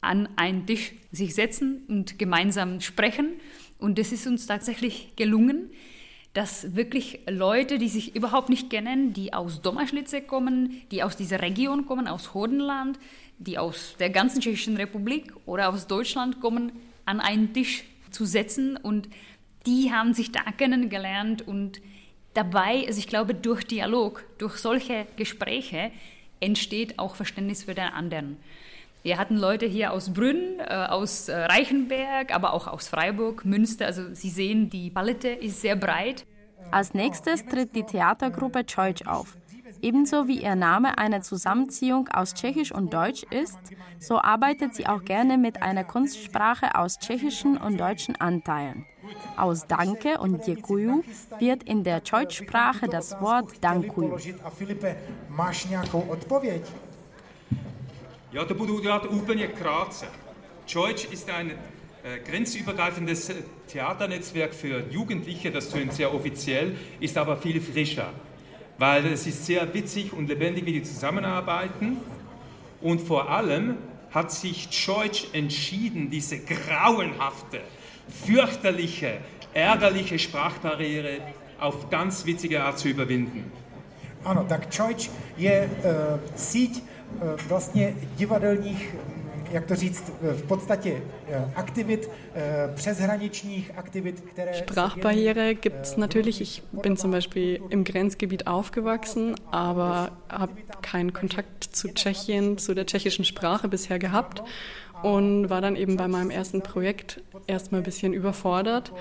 an 0.00 0.28
einen 0.34 0.66
Tisch 0.66 0.94
sich 1.12 1.36
setzen 1.36 1.84
und 1.86 2.18
gemeinsam 2.18 2.80
sprechen. 2.80 3.34
Und 3.78 4.00
das 4.00 4.10
ist 4.10 4.26
uns 4.26 4.48
tatsächlich 4.48 5.14
gelungen, 5.14 5.70
dass 6.32 6.74
wirklich 6.74 7.20
Leute, 7.28 7.78
die 7.78 7.88
sich 7.88 8.16
überhaupt 8.16 8.48
nicht 8.48 8.68
kennen, 8.68 9.12
die 9.12 9.32
aus 9.32 9.62
Domaschlitze 9.62 10.22
kommen, 10.22 10.82
die 10.90 11.04
aus 11.04 11.16
dieser 11.16 11.40
Region 11.40 11.86
kommen, 11.86 12.08
aus 12.08 12.34
Hodenland, 12.34 12.98
die 13.38 13.58
aus 13.58 13.94
der 14.00 14.10
ganzen 14.10 14.40
Tschechischen 14.40 14.76
Republik 14.76 15.32
oder 15.46 15.68
aus 15.68 15.86
Deutschland 15.86 16.40
kommen, 16.40 16.72
an 17.04 17.20
einen 17.20 17.52
Tisch 17.52 17.84
zu 18.10 18.24
setzen 18.24 18.76
und 18.76 19.08
die 19.66 19.92
haben 19.92 20.14
sich 20.14 20.32
da 20.32 20.40
kennengelernt 20.56 21.46
und 21.46 21.80
dabei, 22.34 22.84
also 22.86 22.98
ich 22.98 23.06
glaube, 23.06 23.34
durch 23.34 23.64
Dialog, 23.64 24.24
durch 24.38 24.56
solche 24.56 25.06
Gespräche 25.16 25.90
entsteht 26.40 26.98
auch 26.98 27.14
Verständnis 27.14 27.64
für 27.64 27.74
den 27.74 27.84
anderen. 27.84 28.36
Wir 29.02 29.18
hatten 29.18 29.36
Leute 29.36 29.66
hier 29.66 29.92
aus 29.92 30.12
Brünn, 30.12 30.58
äh, 30.58 30.64
aus 30.64 31.28
äh, 31.28 31.36
Reichenberg, 31.36 32.34
aber 32.34 32.52
auch 32.52 32.66
aus 32.66 32.88
Freiburg, 32.88 33.44
Münster. 33.46 33.86
Also 33.86 34.14
Sie 34.14 34.28
sehen, 34.28 34.68
die 34.68 34.90
Palette 34.90 35.28
ist 35.28 35.62
sehr 35.62 35.76
breit. 35.76 36.26
Als 36.70 36.92
nächstes 36.92 37.46
tritt 37.46 37.74
die 37.74 37.82
Theatergruppe 37.82 38.64
Deutsch 38.64 39.06
auf. 39.06 39.36
Ebenso 39.82 40.28
wie 40.28 40.42
ihr 40.42 40.56
Name 40.56 40.98
eine 40.98 41.22
Zusammenziehung 41.22 42.08
aus 42.08 42.34
Tschechisch 42.34 42.72
und 42.72 42.92
Deutsch 42.92 43.22
ist, 43.30 43.58
so 43.98 44.20
arbeitet 44.20 44.74
sie 44.74 44.86
auch 44.86 45.04
gerne 45.04 45.38
mit 45.38 45.62
einer 45.62 45.84
Kunstsprache 45.84 46.74
aus 46.74 46.98
tschechischen 46.98 47.56
und 47.56 47.78
deutschen 47.78 48.16
Anteilen. 48.16 48.84
Aus 49.36 49.66
Danke 49.66 50.18
und 50.18 50.44
Děkuju 50.44 51.02
wird 51.38 51.62
in 51.62 51.82
der 51.82 52.00
Deutschsprache 52.00 52.88
das 52.88 53.20
Wort 53.20 53.52
Dankuju. 53.62 54.16
Ja, 58.32 58.44
to 58.44 58.54
budu 58.54 58.74
udělat 58.76 59.06
úplně 59.06 59.46
krátce. 59.46 60.06
Deutsch 60.74 61.04
ist 61.12 61.28
ein 61.30 61.50
äh, 61.50 62.18
grenzübergreifendes 62.20 63.32
Theaternetzwerk 63.66 64.54
für 64.54 64.84
Jugendliche, 64.90 65.50
das 65.50 65.68
tönt 65.68 65.92
sehr 65.92 66.14
offiziell, 66.14 66.76
ist 67.00 67.18
aber 67.18 67.36
viel 67.36 67.60
frischer 67.60 68.12
weil 68.80 69.04
es 69.12 69.26
ist 69.26 69.44
sehr 69.44 69.74
witzig 69.74 70.14
und 70.14 70.26
lebendig, 70.28 70.64
wie 70.64 70.72
die 70.72 70.82
zusammenarbeiten. 70.82 71.98
Und 72.80 73.02
vor 73.02 73.28
allem 73.28 73.76
hat 74.10 74.32
sich 74.32 74.68
Deutsch 74.86 75.26
entschieden, 75.34 76.08
diese 76.08 76.38
grauenhafte, 76.38 77.60
fürchterliche, 78.24 79.18
ärgerliche 79.52 80.18
Sprachbarriere 80.18 81.18
auf 81.60 81.90
ganz 81.90 82.24
witzige 82.24 82.64
Art 82.64 82.78
zu 82.78 82.88
überwinden. 82.88 83.52
Ano, 84.24 84.44
tak 84.48 84.70
Čojč 84.70 85.10
je 85.36 85.64
uh, 85.64 86.20
síť 86.36 86.82
uh, 86.82 87.40
vlastně 87.48 87.94
divadelních 88.16 88.96
jak 89.50 89.66
to 89.66 89.76
říct, 89.76 90.12
v 90.20 90.42
podstatě 90.42 91.02
Aktivit, 91.54 92.10
přeshraničních 92.74 93.70
Aktivit, 93.76 94.20
které... 94.20 94.54
Sprachbarriere 94.54 95.54
gibt 95.54 95.82
es 95.82 95.96
natürlich. 95.96 96.40
Ich 96.40 96.62
bin 96.72 96.96
zum 96.96 97.10
Beispiel 97.10 97.60
im 97.70 97.84
Grenzgebiet 97.84 98.46
aufgewachsen, 98.46 99.34
aber 99.50 100.10
habe 100.28 100.52
keinen 100.80 101.12
Kontakt 101.12 101.64
zu 101.64 101.88
Tschechien, 101.88 102.58
zu 102.58 102.74
der 102.74 102.86
tschechischen 102.86 103.24
Sprache 103.24 103.68
bisher 103.68 103.98
gehabt 103.98 104.42
und 105.02 105.50
war 105.50 105.60
dann 105.60 105.76
eben 105.76 105.96
bei 105.96 106.08
meinem 106.08 106.30
ersten 106.30 106.62
Projekt 106.62 107.20
erstmal 107.46 107.80
ein 107.80 107.84
bisschen 107.84 108.12
überfordert 108.12 108.92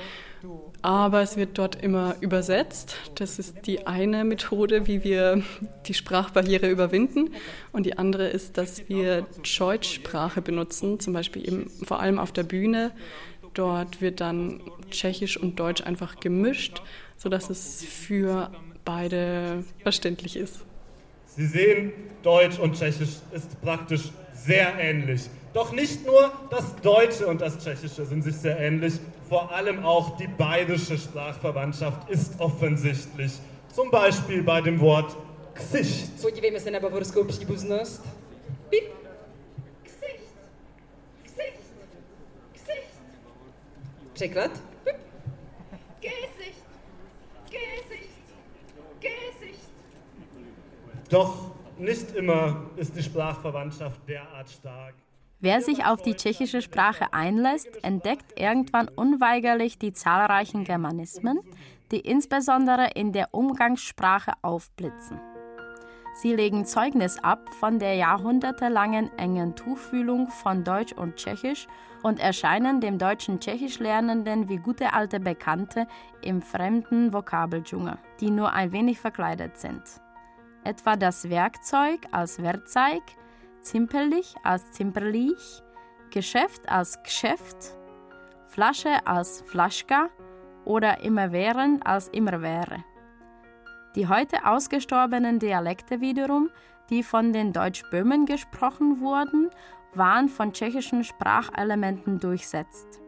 aber 0.82 1.22
es 1.22 1.36
wird 1.36 1.58
dort 1.58 1.82
immer 1.82 2.16
übersetzt. 2.22 2.96
Das 3.16 3.40
ist 3.40 3.66
die 3.66 3.86
eine 3.88 4.24
Methode, 4.24 4.88
wie 4.88 5.04
wir 5.04 5.44
die 5.86 5.94
Sprachbarriere 5.94 6.70
überwinden. 6.70 7.32
Und 7.74 7.86
die 7.86 7.98
andere 7.98 8.28
ist, 8.28 8.58
dass 8.58 8.88
wir 8.88 9.26
Deutschsprache 9.58 10.42
benutzen, 10.42 11.00
zum 11.00 11.14
Beispiel 11.14 11.46
eben 11.46 11.70
vor 11.84 12.00
allem 12.00 12.18
auf 12.18 12.32
der 12.32 12.44
Bühne. 12.44 12.92
Dort 13.54 14.02
wird 14.02 14.22
dann 14.22 14.62
Tschechisch 14.90 15.38
und 15.38 15.60
Deutsch 15.60 15.82
einfach 15.82 16.20
gemischt, 16.20 16.82
sodass 17.18 17.50
es 17.50 17.84
für 17.84 18.52
beide 18.86 19.66
verständlich 19.84 20.38
ist. 20.38 20.62
Sie 21.36 21.46
sehen, 21.46 21.92
Deutsch 22.24 22.58
und 22.58 22.76
Tschechisch 22.76 23.18
ist 23.34 23.62
praktisch 23.62 24.12
sehr 24.46 24.78
ähnlich. 24.80 25.30
Doch 25.54 25.72
nicht 25.72 26.06
nur 26.06 26.32
das 26.50 26.76
Deutsche 26.82 27.28
und 27.28 27.42
das 27.42 27.58
Tschechische 27.58 28.06
sind 28.06 28.24
sich 28.24 28.36
sehr 28.36 28.60
ähnlich, 28.60 28.94
vor 29.28 29.52
allem 29.52 29.84
auch 29.84 30.18
die 30.18 30.28
bayerische 30.28 30.98
Sprachverwandtschaft 30.98 32.10
ist 32.10 32.40
offensichtlich. 32.40 33.32
Zum 33.74 33.90
Beispiel 33.92 34.44
bei 34.44 34.62
dem 34.62 34.80
Wort 34.80 35.16
Gesicht. 35.54 36.22
Podívejme 36.22 36.60
se 36.60 36.72
na 36.72 36.80
bavorskou 36.80 37.24
příbuznost. 37.24 38.02
Pip. 38.70 38.84
Gesicht. 39.84 40.34
Gesicht. 41.24 41.64
Gesicht. 42.54 42.94
Překlad? 44.14 44.52
Gesicht. 46.02 46.64
Gesicht. 47.50 48.24
Gesicht. 49.02 49.70
Doch 51.10 51.49
nicht 51.80 52.16
immer 52.16 52.70
ist 52.76 52.96
die 52.96 53.04
Sprachverwandtschaft 53.04 54.08
derart 54.08 54.50
stark. 54.50 54.94
Wer 55.42 55.62
sich 55.62 55.86
auf 55.86 56.02
die 56.02 56.16
tschechische 56.16 56.62
Sprache 56.62 57.14
einlässt, 57.14 57.84
entdeckt 57.84 58.38
irgendwann 58.38 58.90
unweigerlich 58.90 59.80
die 59.80 59.94
zahlreichen 59.94 60.66
Germanismen, 60.66 61.40
die 61.92 62.02
insbesondere 62.02 62.90
in 62.96 63.14
der 63.14 63.30
Umgangssprache 63.34 64.34
aufblitzen. 64.42 65.20
Sie 66.22 66.36
legen 66.36 66.66
Zeugnis 66.66 67.18
ab 67.20 67.54
von 67.54 67.80
der 67.80 67.96
jahrhundertelangen 67.96 69.10
engen 69.18 69.56
Tuchfühlung 69.56 70.28
von 70.28 70.66
Deutsch 70.66 70.92
und 70.92 71.16
Tschechisch 71.16 71.68
und 72.04 72.20
erscheinen 72.20 72.82
dem 72.82 72.98
deutschen 72.98 73.40
Tschechisch-Lernenden 73.40 74.50
wie 74.50 74.58
gute 74.58 74.92
alte 74.94 75.22
Bekannte 75.22 75.88
im 76.22 76.42
fremden 76.42 77.14
Vokabeldschungel, 77.14 77.98
die 78.20 78.32
nur 78.32 78.52
ein 78.52 78.74
wenig 78.74 79.00
verkleidet 79.00 79.58
sind. 79.58 79.82
Etwa 80.70 80.96
das 80.96 81.28
Werkzeug 81.32 82.02
als 82.12 82.44
Werkzeug, 82.44 83.02
Zimperlich 83.62 84.36
als 84.44 84.70
Zimperlich, 84.70 85.64
Geschäft 86.12 86.70
als 86.70 87.02
Geschäft, 87.02 87.76
Flasche 88.46 89.08
als 89.08 89.42
Flaschka 89.48 90.10
oder 90.66 91.04
immerwährend 91.04 91.84
als 91.88 92.10
immerwäre. 92.10 92.84
Die 93.96 94.08
heute 94.08 94.46
ausgestorbenen 94.46 95.40
Dialekte 95.40 96.02
wiederum, 96.02 96.52
die 96.92 97.02
von 97.02 97.34
den 97.34 97.52
Deutschböhmen 97.52 98.28
gesprochen 98.28 99.00
wurden, 99.02 99.50
waren 99.96 100.30
von 100.30 100.54
tschechischen 100.54 101.04
Sprachelementen 101.04 102.20
durchsetzt. 102.20 103.02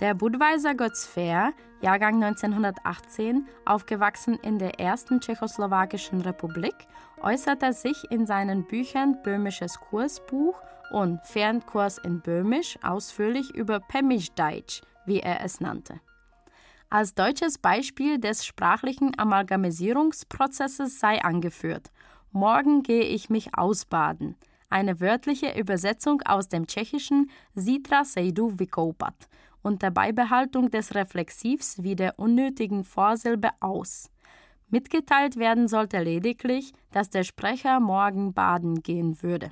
Der 0.00 0.14
Budweiser 0.14 0.74
Götz 0.74 1.08
Jahrgang 1.16 2.22
1918, 2.22 3.46
aufgewachsen 3.64 4.38
in 4.42 4.58
der 4.58 4.80
ersten 4.80 5.20
tschechoslowakischen 5.20 6.20
Republik, 6.22 6.74
äußerte 7.20 7.72
sich 7.72 8.10
in 8.10 8.26
seinen 8.26 8.64
Büchern 8.64 9.22
Böhmisches 9.22 9.78
Kursbuch 9.78 10.60
und 10.92 11.20
Fernkurs 11.24 11.98
in 11.98 12.20
Böhmisch 12.20 12.78
ausführlich 12.82 13.54
über 13.54 13.80
Pemischdeutsch, 13.80 14.80
wie 15.06 15.20
er 15.20 15.44
es 15.44 15.60
nannte. 15.60 16.00
Als 16.90 17.14
deutsches 17.14 17.58
Beispiel 17.58 18.18
des 18.18 18.44
sprachlichen 18.44 19.18
Amalgamisierungsprozesses 19.18 21.00
sei 21.00 21.22
angeführt: 21.22 21.90
Morgen 22.32 22.82
gehe 22.82 23.04
ich 23.04 23.30
mich 23.30 23.56
ausbaden, 23.56 24.36
eine 24.68 25.00
wörtliche 25.00 25.58
Übersetzung 25.58 26.22
aus 26.22 26.48
dem 26.48 26.66
Tschechischen 26.66 27.30
Zítra 27.54 28.04
se 28.04 28.20
jdu 28.20 28.58
vykoupat 28.58 29.28
unter 29.62 29.90
Beibehaltung 29.90 30.70
des 30.70 30.94
Reflexivs 30.94 31.82
wie 31.82 31.96
der 31.96 32.18
unnötigen 32.18 32.84
Vorsilbe 32.84 33.50
aus. 33.60 34.10
Mitgeteilt 34.68 35.36
werden 35.36 35.68
sollte 35.68 36.02
lediglich, 36.02 36.72
dass 36.90 37.10
der 37.10 37.24
Sprecher 37.24 37.78
morgen 37.78 38.32
baden 38.32 38.82
gehen 38.82 39.22
würde. 39.22 39.50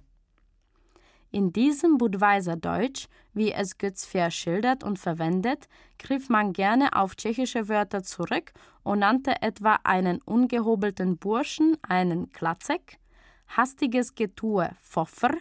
In 1.32 1.52
diesem 1.52 1.96
Budweiser 1.96 2.56
Deutsch, 2.56 3.06
wie 3.34 3.52
es 3.52 3.78
Götz 3.78 4.04
Fehr 4.04 4.32
schildert 4.32 4.82
und 4.82 4.98
verwendet, 4.98 5.68
griff 5.98 6.28
man 6.28 6.52
gerne 6.52 6.96
auf 6.96 7.14
tschechische 7.14 7.68
Wörter 7.68 8.02
zurück 8.02 8.52
und 8.82 9.00
nannte 9.00 9.40
etwa 9.40 9.78
einen 9.84 10.20
ungehobelten 10.22 11.18
Burschen 11.18 11.76
einen 11.82 12.32
Klatzek, 12.32 12.98
hastiges 13.46 14.16
Getue 14.16 14.70
Pfoffer 14.82 15.34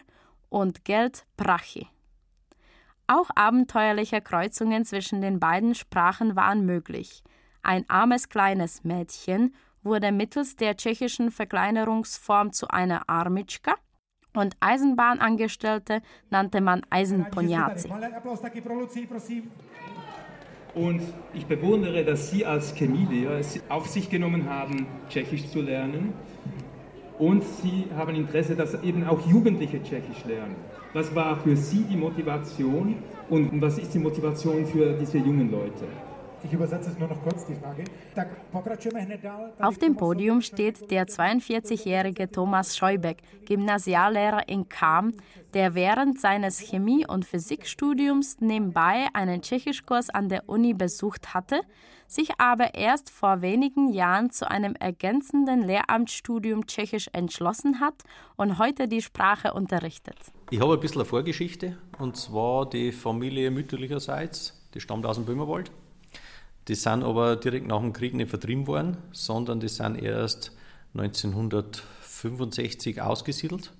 und 0.48 0.84
Geld 0.84 1.26
Prachi. 1.36 1.88
Auch 3.12 3.28
abenteuerliche 3.34 4.20
Kreuzungen 4.20 4.84
zwischen 4.84 5.20
den 5.20 5.40
beiden 5.40 5.74
Sprachen 5.74 6.36
waren 6.36 6.64
möglich. 6.64 7.24
Ein 7.60 7.84
armes 7.88 8.28
kleines 8.28 8.84
Mädchen 8.84 9.52
wurde 9.82 10.12
mittels 10.12 10.54
der 10.54 10.76
tschechischen 10.76 11.32
Verkleinerungsform 11.32 12.52
zu 12.52 12.68
einer 12.68 13.08
Armitschka 13.08 13.74
und 14.32 14.54
Eisenbahnangestellte 14.60 16.02
nannte 16.30 16.60
man 16.60 16.82
Eisenponiaci. 16.88 17.90
Und 20.74 21.02
ich 21.34 21.46
bewundere, 21.46 22.04
dass 22.04 22.30
Sie 22.30 22.46
als 22.46 22.76
Chemielehrer 22.76 23.40
es 23.40 23.60
auf 23.68 23.88
sich 23.88 24.08
genommen 24.08 24.48
haben, 24.48 24.86
Tschechisch 25.08 25.48
zu 25.48 25.62
lernen. 25.62 26.14
Und 27.20 27.44
Sie 27.44 27.84
haben 27.94 28.14
Interesse, 28.14 28.56
dass 28.56 28.82
eben 28.82 29.06
auch 29.06 29.20
Jugendliche 29.26 29.82
Tschechisch 29.82 30.24
lernen. 30.24 30.56
Was 30.94 31.14
war 31.14 31.38
für 31.38 31.54
Sie 31.54 31.84
die 31.84 31.96
Motivation 31.96 32.96
und 33.28 33.60
was 33.60 33.76
ist 33.78 33.92
die 33.92 33.98
Motivation 33.98 34.64
für 34.64 34.94
diese 34.94 35.18
jungen 35.18 35.50
Leute? 35.50 35.84
Ich 36.42 36.50
übersetze 36.50 36.88
es 36.88 36.98
nur 36.98 37.08
noch 37.08 37.22
kurz, 37.22 37.44
die 37.44 37.54
Frage. 37.54 37.84
Auf 39.60 39.76
dem 39.76 39.96
Podium 39.96 40.40
steht 40.40 40.90
der 40.90 41.06
42-jährige 41.06 42.30
Thomas 42.30 42.78
Scheubeck, 42.78 43.18
Gymnasiallehrer 43.44 44.48
in 44.48 44.70
Kam, 44.70 45.12
der 45.52 45.74
während 45.74 46.18
seines 46.18 46.58
Chemie- 46.58 47.06
und 47.06 47.26
Physikstudiums 47.26 48.40
nebenbei 48.40 49.08
einen 49.12 49.42
Tschechischkurs 49.42 50.08
an 50.08 50.30
der 50.30 50.48
Uni 50.48 50.72
besucht 50.72 51.34
hatte, 51.34 51.60
sich 52.10 52.30
aber 52.38 52.74
erst 52.74 53.08
vor 53.08 53.40
wenigen 53.40 53.92
Jahren 53.92 54.30
zu 54.30 54.50
einem 54.50 54.74
ergänzenden 54.74 55.62
Lehramtsstudium 55.62 56.66
Tschechisch 56.66 57.08
entschlossen 57.12 57.78
hat 57.78 57.94
und 58.36 58.58
heute 58.58 58.88
die 58.88 59.00
Sprache 59.00 59.54
unterrichtet. 59.54 60.16
Ich 60.50 60.60
habe 60.60 60.74
ein 60.74 60.80
bisschen 60.80 61.02
eine 61.02 61.08
Vorgeschichte, 61.08 61.78
und 61.98 62.16
zwar 62.16 62.68
die 62.68 62.90
Familie 62.90 63.52
mütterlicherseits, 63.52 64.60
die 64.74 64.80
stammt 64.80 65.06
aus 65.06 65.16
dem 65.16 65.24
Böhmerwald. 65.24 65.70
Die 66.66 66.74
sind 66.74 67.04
aber 67.04 67.36
direkt 67.36 67.68
nach 67.68 67.80
dem 67.80 67.92
Krieg 67.92 68.14
nicht 68.14 68.30
vertrieben 68.30 68.66
worden, 68.66 68.96
sondern 69.12 69.60
die 69.60 69.68
sind 69.68 69.96
erst 69.96 70.56
1965 70.94 73.00
ausgesiedelt. 73.00 73.72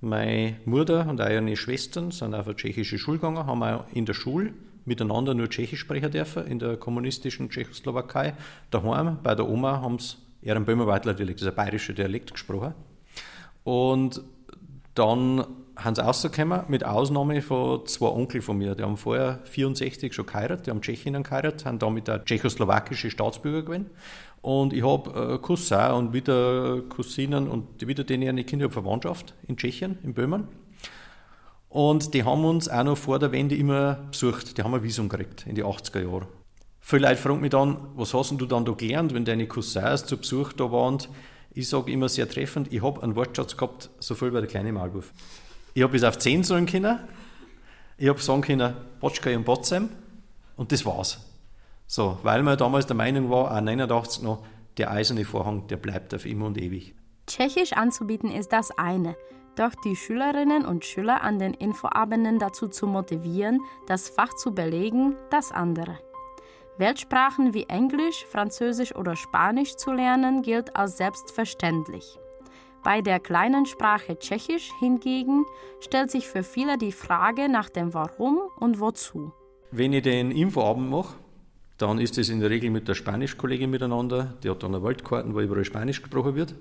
Meine 0.00 0.56
Mutter 0.64 1.06
und 1.08 1.20
auch 1.20 1.28
ihre 1.28 1.56
Schwestern 1.56 2.12
sind 2.12 2.34
auf 2.34 2.46
eine 2.46 2.56
tschechische 2.56 2.98
Schule 2.98 3.18
gegangen, 3.18 3.46
haben 3.46 3.62
auch 3.62 3.84
in 3.92 4.06
der 4.06 4.14
Schule 4.14 4.54
miteinander 4.88 5.34
nur 5.34 5.48
Tschechisch 5.48 5.80
sprechen 5.80 6.10
dürfen, 6.10 6.46
in 6.46 6.58
der 6.58 6.76
kommunistischen 6.76 7.50
Tschechoslowakei. 7.50 8.34
Daheim 8.70 9.18
bei 9.22 9.34
der 9.34 9.48
Oma 9.48 9.80
haben 9.80 9.98
sie 9.98 10.16
einen 10.50 10.64
Böhmerweitler 10.64 11.14
Dialekt, 11.14 11.40
das 11.40 11.46
ist 11.46 11.52
ein 11.52 11.56
bayerischer 11.56 11.92
Dialekt 11.92 12.32
gesprochen. 12.32 12.74
Und 13.64 14.22
dann 14.94 15.44
haben 15.76 15.94
sie 15.94 16.02
rausgekommen, 16.02 16.62
mit 16.68 16.84
Ausnahme 16.84 17.40
von 17.40 17.86
zwei 17.86 18.08
Onkel 18.08 18.42
von 18.42 18.58
mir. 18.58 18.74
Die 18.74 18.82
haben 18.82 18.96
vorher 18.96 19.40
64 19.44 20.12
schon 20.12 20.26
geheiratet, 20.26 20.66
die 20.66 20.70
haben 20.70 20.82
Tschechinnen 20.82 21.22
geheiratet, 21.22 21.64
haben 21.64 21.78
damit 21.78 22.10
auch 22.10 22.24
tschechoslowakische 22.24 23.10
Staatsbürger 23.10 23.62
gewesen. 23.62 23.86
Und 24.40 24.72
ich 24.72 24.84
habe 24.84 25.34
äh, 25.34 25.38
Cousin 25.38 25.92
und 25.92 26.12
wieder 26.12 26.82
Cousinen 26.88 27.48
und 27.48 27.86
wieder 27.86 28.04
denen 28.04 28.28
eine 28.28 28.44
Kinder 28.44 28.70
Verwandtschaft 28.70 29.34
in 29.46 29.56
Tschechien, 29.56 29.98
in 30.02 30.14
Böhmen. 30.14 30.48
Und 31.68 32.14
die 32.14 32.24
haben 32.24 32.44
uns 32.44 32.68
auch 32.68 32.84
noch 32.84 32.96
vor 32.96 33.18
der 33.18 33.32
Wende 33.32 33.54
immer 33.54 33.94
besucht. 34.10 34.56
Die 34.56 34.62
haben 34.62 34.74
ein 34.74 34.82
Visum 34.82 35.08
gekriegt 35.08 35.46
in 35.46 35.54
die 35.54 35.64
80er 35.64 36.02
Jahre. 36.02 36.28
Viele 36.80 37.08
Leute 37.08 37.20
fragen 37.20 37.40
mich 37.40 37.50
dann, 37.50 37.76
was 37.94 38.14
hast 38.14 38.30
du 38.30 38.46
dann 38.46 38.64
da 38.64 38.72
gelernt, 38.72 39.12
wenn 39.12 39.24
deine 39.24 39.46
Cousins 39.46 40.06
zu 40.06 40.16
Besuch 40.16 40.54
da 40.54 40.72
waren? 40.72 40.98
Ich 41.50 41.68
sage 41.68 41.92
immer 41.92 42.08
sehr 42.08 42.28
treffend, 42.28 42.72
ich 42.72 42.82
habe 42.82 43.02
einen 43.02 43.14
Wortschatz 43.16 43.56
gehabt, 43.56 43.90
so 43.98 44.14
viel 44.14 44.32
wie 44.32 44.38
der 44.38 44.46
kleine 44.46 44.72
Malwurf. 44.72 45.12
Ich 45.74 45.82
habe 45.82 45.92
bis 45.92 46.04
auf 46.04 46.18
10 46.18 46.44
sagen 46.44 46.66
können. 46.66 46.98
Ich 47.98 48.08
habe 48.08 48.20
sagen 48.20 48.40
können, 48.40 48.74
Botschka 49.00 49.30
und 49.30 49.44
Botzem. 49.44 49.90
Und 50.56 50.72
das 50.72 50.86
war's. 50.86 51.18
So, 51.86 52.18
weil 52.22 52.42
man 52.42 52.56
damals 52.56 52.86
der 52.86 52.96
Meinung 52.96 53.28
war, 53.30 53.54
auch 53.54 53.60
89 53.60 54.22
noch, 54.22 54.44
der 54.76 54.90
eiserne 54.90 55.24
Vorhang, 55.24 55.66
der 55.66 55.76
bleibt 55.76 56.14
auf 56.14 56.24
immer 56.24 56.46
und 56.46 56.58
ewig. 56.58 56.94
Tschechisch 57.26 57.72
anzubieten 57.72 58.30
ist 58.30 58.52
das 58.52 58.70
eine. 58.78 59.16
Doch 59.58 59.74
die 59.74 59.96
Schülerinnen 59.96 60.64
und 60.64 60.84
Schüler 60.84 61.24
an 61.24 61.40
den 61.40 61.52
Infoabenden 61.52 62.38
dazu 62.38 62.68
zu 62.68 62.86
motivieren, 62.86 63.60
das 63.88 64.08
Fach 64.08 64.32
zu 64.34 64.54
belegen, 64.54 65.16
das 65.30 65.50
andere. 65.50 65.98
Weltsprachen 66.76 67.54
wie 67.54 67.64
Englisch, 67.64 68.24
Französisch 68.30 68.94
oder 68.94 69.16
Spanisch 69.16 69.74
zu 69.74 69.90
lernen, 69.90 70.42
gilt 70.42 70.76
als 70.76 70.96
selbstverständlich. 70.96 72.20
Bei 72.84 73.00
der 73.00 73.18
kleinen 73.18 73.66
Sprache 73.66 74.16
Tschechisch 74.16 74.70
hingegen 74.78 75.44
stellt 75.80 76.12
sich 76.12 76.28
für 76.28 76.44
viele 76.44 76.78
die 76.78 76.92
Frage 76.92 77.48
nach 77.48 77.68
dem 77.68 77.92
Warum 77.94 78.38
und 78.60 78.78
Wozu. 78.78 79.32
Wenn 79.72 79.92
ich 79.92 80.04
den 80.04 80.30
Infoabend 80.30 80.88
mache, 80.88 81.16
dann 81.78 81.98
ist 81.98 82.16
es 82.16 82.28
in 82.28 82.38
der 82.38 82.50
Regel 82.50 82.70
mit 82.70 82.86
der 82.86 82.94
Spanischkollegin 82.94 83.70
miteinander. 83.70 84.34
Die 84.44 84.50
hat 84.50 84.62
dann 84.62 84.72
eine 84.72 84.84
Weltkarten, 84.84 85.34
wo 85.34 85.40
überall 85.40 85.64
Spanisch 85.64 86.00
gesprochen 86.00 86.36
wird. 86.36 86.54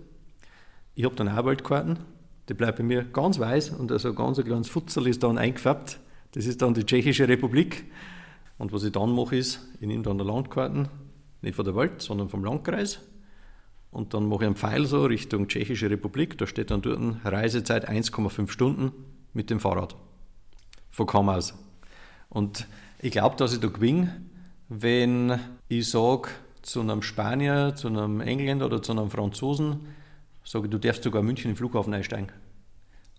Ich 0.96 1.06
habe 1.06 1.14
dann 1.14 1.30
auch 1.30 1.46
Weltkarten. 1.46 2.17
Die 2.50 2.54
bleibt 2.54 2.78
bei 2.78 2.84
mir 2.84 3.04
ganz 3.04 3.40
weiß 3.40 3.72
und 3.72 3.92
also 3.92 4.14
ganz 4.14 4.40
ein 4.40 4.46
kleines 4.46 4.70
Futzel 4.70 5.08
ist 5.08 5.24
dann 5.24 5.38
eingefärbt. 5.38 6.00
Das 6.32 6.46
ist 6.46 6.62
dann 6.62 6.74
die 6.74 6.86
Tschechische 6.86 7.28
Republik. 7.28 7.86
Und 8.58 8.72
was 8.72 8.84
ich 8.84 8.92
dann 8.92 9.14
mache, 9.14 9.36
ist, 9.36 9.60
ich 9.80 9.88
nehme 9.88 10.04
dann 10.04 10.20
eine 10.20 10.30
Landkarten, 10.30 10.88
nicht 11.42 11.56
von 11.56 11.66
der 11.66 11.76
Welt, 11.76 12.02
sondern 12.02 12.30
vom 12.30 12.44
Landkreis. 12.44 13.00
Und 13.92 14.14
dann 14.14 14.28
mache 14.28 14.44
ich 14.44 14.48
einen 14.48 14.56
Pfeil 14.56 14.86
so 14.86 15.06
Richtung 15.06 15.48
Tschechische 15.48 15.90
Republik. 15.90 16.38
Da 16.38 16.48
steht 16.48 16.72
dann 16.72 16.82
dort 16.82 17.00
Reisezeit 17.24 17.90
1,5 17.90 18.50
Stunden 18.50 18.92
mit 19.34 19.50
dem 19.50 19.60
Fahrrad. 19.60 19.96
Von 20.90 21.06
Kamm 21.06 21.30
aus. 21.30 21.54
Und 22.30 22.68
ich 23.00 23.12
glaube, 23.12 23.36
dass 23.36 23.54
ich 23.54 23.60
da 23.60 23.68
gewinne, 23.68 24.22
wenn 24.70 25.40
ich 25.70 25.90
sage 25.90 26.30
zu 26.62 26.82
einem 26.82 27.02
Spanier, 27.02 27.74
zu 27.76 27.88
einem 27.88 28.20
Engländer 28.20 28.66
oder 28.66 28.82
zu 28.82 28.92
einem 28.92 29.10
Franzosen, 29.10 29.88
sage 30.48 30.70
du 30.70 30.78
darfst 30.78 31.04
sogar 31.04 31.22
München 31.24 31.52
im 31.52 31.58
Flughafen 31.58 31.94
einsteigen. 31.94 32.32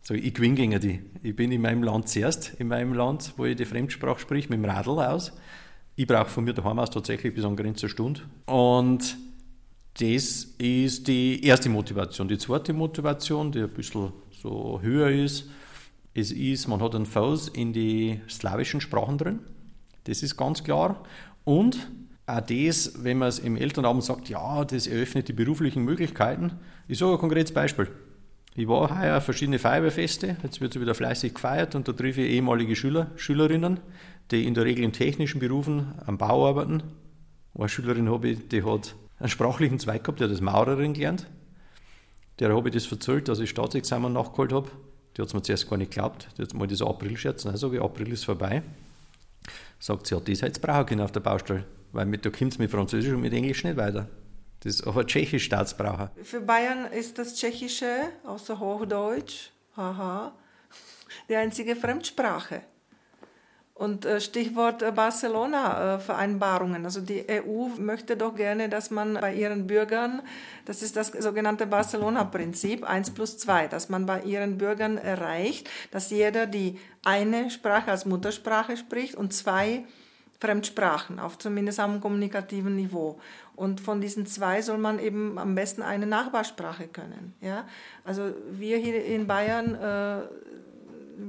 So, 0.03 0.15
ich 0.15 0.33
gewinne 0.33 0.55
gegen 0.55 0.81
die. 0.81 1.03
Ich 1.23 1.37
bin 1.37 1.53
in 1.53 1.61
meinem 1.61 1.83
Land 1.83 2.09
zuerst, 2.09 2.55
in 2.59 2.69
meinem 2.69 2.95
Land, 2.95 3.35
wo 3.37 3.45
ich 3.45 3.57
die 3.57 3.67
Fremdsprache 3.67 4.21
spreche, 4.21 4.49
mit 4.49 4.59
dem 4.59 4.65
Radl 4.65 4.99
aus. 4.99 5.33
Ich 5.97 6.07
brauche 6.07 6.31
von 6.31 6.45
mir 6.45 6.55
daheim 6.55 6.79
aus 6.79 6.91
tatsächlich 6.91 7.35
bis 7.35 7.45
an 7.45 7.57
Grenze 7.57 7.87
eine 7.87 7.91
Stunde. 7.91 8.23
Und 8.47 9.17
Das 9.99 10.45
ist 10.59 11.09
die 11.09 11.45
erste 11.45 11.69
Motivation. 11.69 12.29
Die 12.29 12.39
zweite 12.39 12.73
Motivation, 12.73 13.51
die 13.51 13.63
ein 13.63 13.71
bisschen 13.71 14.13
so 14.31 14.79
höher 14.81 15.11
ist, 15.11 15.51
es 16.15 16.31
ist, 16.31 16.69
man 16.69 16.81
hat 16.81 16.95
einen 16.95 17.05
Fuß 17.05 17.49
in 17.49 17.73
die 17.73 18.21
slawischen 18.29 18.81
Sprachen 18.81 19.19
drin. 19.19 19.41
Das 20.05 20.23
ist 20.23 20.37
ganz 20.37 20.63
klar. 20.63 21.03
Und 21.45 21.91
auch 22.29 22.41
das, 22.41 23.03
wenn 23.03 23.19
man 23.19 23.29
es 23.29 23.39
im 23.39 23.57
Elternabend 23.57 24.05
sagt, 24.05 24.29
ja, 24.29 24.65
das 24.65 24.87
eröffnet 24.87 25.29
die 25.29 25.33
beruflichen 25.33 25.85
Möglichkeiten. 25.85 26.53
Ich 26.87 26.99
sage 26.99 27.13
ein 27.13 27.19
konkretes 27.19 27.53
Beispiel. 27.53 27.89
Ich 28.55 28.67
war 28.67 29.01
heuer 29.01 29.19
auf 29.19 29.25
verschiedene 29.25 29.59
Feuerwehrfeste, 29.59 30.37
jetzt 30.43 30.61
wird 30.61 30.75
es 30.75 30.81
wieder 30.81 30.95
fleißig 30.95 31.35
gefeiert 31.35 31.75
und 31.75 31.87
da 31.87 31.93
treffe 31.93 32.23
ich 32.23 32.33
ehemalige 32.33 32.75
Schüler, 32.75 33.13
Schülerinnen, 33.17 33.79
die 34.31 34.45
in 34.47 34.55
der 34.55 34.65
Regel 34.65 34.85
in 34.85 34.93
technischen 34.93 35.39
Berufen 35.39 35.95
am 36.07 36.19
Bau 36.19 36.49
arbeiten. 36.49 36.83
Eine 37.57 37.69
Schülerin 37.69 38.11
habe 38.11 38.31
ich, 38.31 38.49
die 38.49 38.65
hat 38.65 38.95
einen 39.21 39.29
sprachlichen 39.29 39.79
Zweig 39.79 40.03
gehabt, 40.03 40.21
die 40.21 40.25
hat 40.25 40.33
das 40.33 40.41
Maurerin 40.41 40.93
gelernt. 40.93 41.27
Der 42.41 42.55
habe 42.55 42.69
ich 42.69 42.75
das 42.75 42.91
erzählt, 42.91 43.29
dass 43.29 43.39
ich 43.39 43.51
Staatsexamen 43.51 44.13
nachgeholt 44.13 44.53
habe. 44.53 44.71
Die 45.17 45.23
hat 45.23 45.29
es 45.29 45.35
mir 45.35 45.43
zuerst 45.43 45.69
gar 45.69 45.77
nicht 45.77 45.91
geglaubt. 45.91 46.29
Die 46.37 46.43
hat 46.43 46.55
mal 46.55 46.67
dieser 46.67 46.89
April-Scherz, 46.89 47.45
nein, 47.45 47.57
sage 47.57 47.77
ich, 47.77 47.83
April 47.83 48.13
ist 48.13 48.25
vorbei. 48.25 48.63
Sagt 49.81 50.07
sie, 50.07 50.15
ja, 50.15 50.21
das 50.21 50.43
hätte 50.43 50.61
brauchen 50.61 50.87
können 50.87 51.01
auf 51.01 51.13
der 51.13 51.21
Baustelle, 51.21 51.65
weil 51.93 52.07
mit, 52.07 52.25
da 52.25 52.31
kommt 52.31 52.59
mit 52.59 52.71
Französisch 52.71 53.13
und 53.13 53.21
mit 53.21 53.33
Englisch 53.33 53.65
nicht 53.65 53.77
weiter. 53.77 54.09
Das 54.61 54.75
ist 54.75 54.87
aber 54.87 55.07
Tschechisch 55.07 55.45
Staatsbraucher. 55.45 56.11
Für 56.23 56.41
Bayern 56.41 56.87
ist 56.87 57.19
das 57.19 57.35
Tschechische, 57.35 58.09
außer 58.25 58.59
Hochdeutsch, 58.59 59.51
haha, 59.77 60.33
die 61.29 61.37
einzige 61.37 61.77
Fremdsprache. 61.77 62.63
Und 63.75 64.05
äh, 64.05 64.21
Stichwort 64.21 64.83
äh, 64.83 64.91
Barcelona-Vereinbarungen. 64.91 66.85
Also 66.85 67.01
die 67.01 67.25
EU 67.31 67.69
möchte 67.79 68.17
doch 68.17 68.35
gerne, 68.35 68.69
dass 68.69 68.91
man 68.91 69.15
bei 69.15 69.33
ihren 69.33 69.69
Bürgern, 69.69 70.23
das 70.65 70.83
ist 70.83 70.97
das 70.97 71.13
sogenannte 71.17 71.65
Barcelona-Prinzip, 71.65 72.83
1 72.83 73.13
plus 73.13 73.39
2, 73.39 73.69
dass 73.69 73.89
man 73.89 74.05
bei 74.05 74.23
ihren 74.23 74.59
Bürgern 74.59 74.99
erreicht, 74.99 75.71
dass 75.93 76.11
jeder 76.11 76.47
die 76.47 76.77
eine 77.05 77.53
Sprache 77.53 77.93
als 77.93 78.05
Muttersprache 78.05 78.77
spricht 78.77 79.15
und 79.15 79.33
zwei 79.33 79.85
Fremdsprachen, 80.41 81.19
auf 81.19 81.39
zumindest 81.39 81.81
am 81.81 82.01
kommunikativen 82.01 82.77
Niveau. 82.77 83.19
Und 83.57 83.81
von 83.81 84.01
diesen 84.01 84.25
zwei 84.27 84.63
soll 84.63 84.79
man 84.79 84.99
eben 85.01 85.39
am 85.39 85.55
besten 85.55 85.83
eine 85.83 86.07
Nachbarsprache 86.07 86.87
können. 86.87 87.35
Ja? 87.41 87.65
Also 88.05 88.35
wir 88.51 88.79
hier 88.79 89.05
in 89.05 89.27
Bayern, 89.27 89.75
äh, 89.75 90.23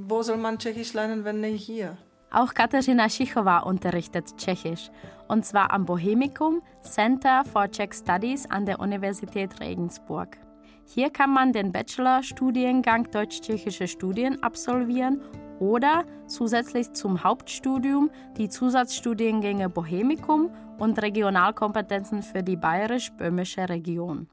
wo 0.08 0.22
soll 0.22 0.38
man 0.38 0.60
Tschechisch 0.60 0.93
lernen, 0.93 1.26
wenn 1.26 1.41
nicht 1.41 1.65
hier? 1.65 1.98
Auch 2.32 2.54
Katarzyna 2.54 3.10
Schichowa 3.10 3.60
unterrichtet 3.60 4.38
Tschechisch, 4.38 4.91
und 5.28 5.43
zwar 5.43 5.72
am 5.72 5.86
Bohemikum 5.86 6.62
Center 6.84 7.43
for 7.43 7.72
Czech 7.72 7.93
Studies 7.93 8.45
an 8.52 8.67
der 8.67 8.80
Universität 8.80 9.60
Regensburg. 9.60 10.38
Hier 10.86 11.10
kann 11.10 11.32
man 11.32 11.54
den 11.54 11.72
Bachelor-Studiengang 11.72 13.10
Deutsch-Tschechische 13.10 13.88
Studien 13.88 14.43
absolvieren 14.43 15.22
oder 15.60 16.06
zusätzlich 16.28 16.93
zum 16.93 17.24
Hauptstudium 17.24 18.10
die 18.38 18.50
Zusatzstudiengänge 18.50 19.69
Bohemikum 19.69 20.50
und 20.78 21.02
Regionalkompetenzen 21.02 22.24
für 22.24 22.43
die 22.43 22.56
bayerisch-böhmische 22.56 23.69
Region. 23.69 24.28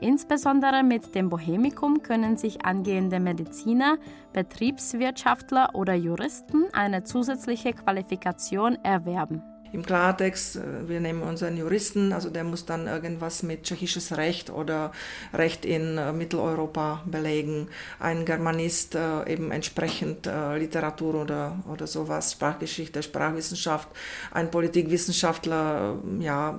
Insbesondere 0.00 0.84
mit 0.84 1.16
dem 1.16 1.28
Bohemikum 1.28 2.02
können 2.02 2.36
sich 2.36 2.64
angehende 2.64 3.18
Mediziner, 3.18 3.98
Betriebswirtschaftler 4.32 5.74
oder 5.74 5.94
Juristen 5.94 6.66
eine 6.72 7.02
zusätzliche 7.02 7.72
Qualifikation 7.72 8.76
erwerben. 8.84 9.42
Im 9.72 9.84
Klartext, 9.84 10.56
äh, 10.56 10.88
wir 10.88 11.00
nehmen 11.00 11.22
unseren 11.22 11.56
Juristen, 11.56 12.12
also 12.12 12.30
der 12.30 12.44
muss 12.44 12.64
dann 12.64 12.86
irgendwas 12.86 13.42
mit 13.42 13.64
tschechisches 13.64 14.16
Recht 14.16 14.50
oder 14.50 14.92
Recht 15.34 15.64
in 15.64 15.98
äh, 15.98 16.12
Mitteleuropa 16.12 17.02
belegen. 17.04 17.68
Ein 17.98 18.24
Germanist 18.24 18.94
äh, 18.94 19.30
eben 19.30 19.50
entsprechend 19.50 20.28
Literatur 20.56 21.14
oder, 21.14 21.56
oder 21.70 21.86
sowas, 21.86 22.32
Sprachgeschichte, 22.32 23.02
Sprachwissenschaft. 23.02 23.88
Ein 24.30 24.50
Politikwissenschaftler, 24.50 25.96
ja, 26.20 26.58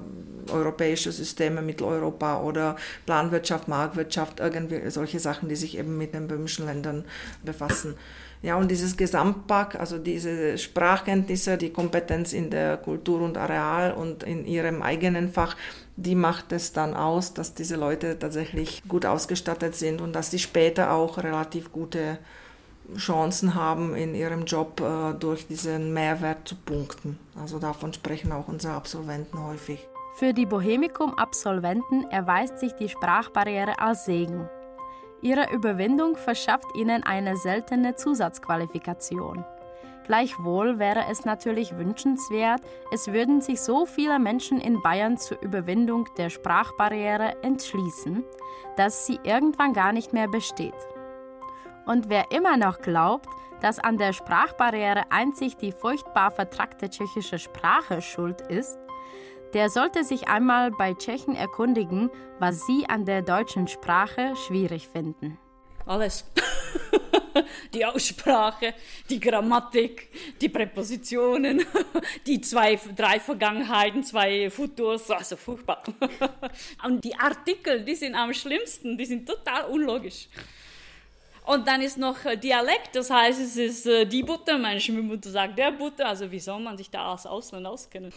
europäische 0.52 1.12
Systeme, 1.12 1.62
Mitteleuropa 1.62 2.42
oder 2.42 2.76
Planwirtschaft, 3.06 3.68
Marktwirtschaft, 3.68 4.40
irgendwie 4.40 4.90
solche 4.90 5.20
Sachen, 5.20 5.50
die 5.50 5.56
sich 5.56 5.78
eben 5.78 5.98
mit 5.98 6.14
den 6.14 6.28
böhmischen 6.28 6.66
Ländern 6.66 7.06
befassen. 7.44 7.96
Ja, 8.42 8.56
und 8.56 8.72
dieses 8.72 8.96
Gesamtpack, 8.96 9.76
also 9.76 9.98
diese 9.98 10.58
Sprachkenntnisse, 10.58 11.58
die 11.58 11.72
Kompetenz 11.72 12.32
in 12.32 12.50
der 12.50 12.78
Kultur 12.78 13.22
und 13.22 13.38
Areal 13.38 13.92
und 13.92 14.24
in 14.24 14.46
ihrem 14.46 14.82
eigenen 14.82 15.30
Fach, 15.30 15.58
die 15.98 16.16
macht 16.16 16.54
es 16.54 16.72
dann 16.72 16.94
aus, 16.94 17.34
dass 17.34 17.54
diese 17.54 17.76
Leute 17.76 18.18
tatsächlich 18.18 18.82
gut 18.88 19.06
ausgestattet 19.06 19.76
sind 19.76 20.00
und 20.00 20.14
dass 20.14 20.32
sie 20.32 20.40
später 20.40 20.94
auch 20.94 21.18
relativ 21.18 21.74
gute 21.74 22.18
Chancen 22.98 23.56
haben, 23.56 23.94
in 23.96 24.16
ihrem 24.16 24.46
Job 24.46 24.82
äh, 24.82 25.14
durch 25.14 25.48
diesen 25.48 25.94
Mehrwert 25.94 26.48
zu 26.48 26.56
punkten. 26.56 27.20
Also 27.40 27.60
davon 27.60 27.94
sprechen 27.94 28.32
auch 28.32 28.48
unsere 28.48 28.74
Absolventen 28.74 29.44
häufig. 29.44 29.86
Für 30.16 30.34
die 30.34 30.46
Bohemikum-Absolventen 30.46 32.06
erweist 32.10 32.60
sich 32.60 32.74
die 32.74 32.90
Sprachbarriere 32.90 33.80
als 33.80 34.06
Segen. 34.06 34.50
Ihre 35.22 35.52
Überwindung 35.52 36.16
verschafft 36.16 36.76
ihnen 36.76 37.04
eine 37.04 37.36
seltene 37.36 37.96
Zusatzqualifikation. 37.96 39.44
Gleichwohl 40.06 40.80
wäre 40.80 41.06
es 41.12 41.26
natürlich 41.26 41.78
wünschenswert, 41.78 42.62
es 42.92 43.12
würden 43.12 43.42
sich 43.42 43.62
so 43.62 43.86
viele 43.86 44.18
Menschen 44.18 44.60
in 44.60 44.82
Bayern 44.82 45.18
zur 45.18 45.40
Überwindung 45.42 46.08
der 46.18 46.30
Sprachbarriere 46.30 47.44
entschließen, 47.44 48.24
dass 48.76 49.06
sie 49.06 49.20
irgendwann 49.24 49.74
gar 49.74 49.92
nicht 49.92 50.14
mehr 50.14 50.28
besteht. 50.28 50.74
Und 51.86 52.10
wer 52.10 52.32
immer 52.32 52.58
noch 52.58 52.80
glaubt, 52.80 53.30
dass 53.62 53.78
an 53.78 53.98
der 53.98 54.14
Sprachbarriere 54.14 55.12
einzig 55.12 55.58
die 55.58 55.72
furchtbar 55.72 56.32
vertrackte 56.32 56.90
tschechische 56.90 57.38
Sprache 57.38 58.02
schuld 58.02 58.42
ist, 58.42 58.80
der 59.54 59.70
sollte 59.70 60.04
sich 60.04 60.28
einmal 60.28 60.72
bei 60.72 60.94
Tschechen 60.94 61.36
erkundigen, 61.36 62.10
was 62.40 62.66
sie 62.66 62.86
an 62.88 63.06
der 63.06 63.22
deutschen 63.22 63.68
Sprache 63.68 64.36
schwierig 64.48 64.88
finden. 64.88 65.38
Alles. 65.86 66.24
die 67.74 67.86
Aussprache, 67.86 68.74
die 69.10 69.20
Grammatik, 69.20 70.10
die 70.40 70.50
Präpositionen, 70.50 71.66
die 72.28 72.42
zwei, 72.42 72.80
drei 72.96 73.20
Vergangenheiten, 73.20 74.04
zwei 74.04 74.50
Futurs, 74.50 75.10
also 75.10 75.36
furchtbar. 75.36 75.84
Und 76.84 77.04
die 77.04 77.16
Artikel, 77.16 77.84
die 77.84 77.96
sind 77.96 78.16
am 78.16 78.34
schlimmsten, 78.34 78.98
die 78.98 79.06
sind 79.06 79.28
total 79.28 79.66
unlogisch. 79.66 80.28
Und 81.46 81.68
dann 81.68 81.82
ist 81.82 81.98
noch 81.98 82.18
Dialekt, 82.36 82.96
das 82.96 83.10
heißt, 83.10 83.42
es 83.42 83.58
ist 83.58 83.88
äh, 83.88 84.06
die 84.06 84.22
Butter, 84.22 84.60
meine 84.60 84.80
Schwiegermutter 84.80 85.32
sagt 85.32 85.58
der 85.58 85.72
Butter, 85.72 86.08
also 86.08 86.30
wie 86.30 86.40
soll 86.40 86.60
man 86.60 86.78
sich 86.78 86.92
da 86.92 87.12
als 87.12 87.26
Ausland 87.26 87.66
auskennen? 87.66 88.14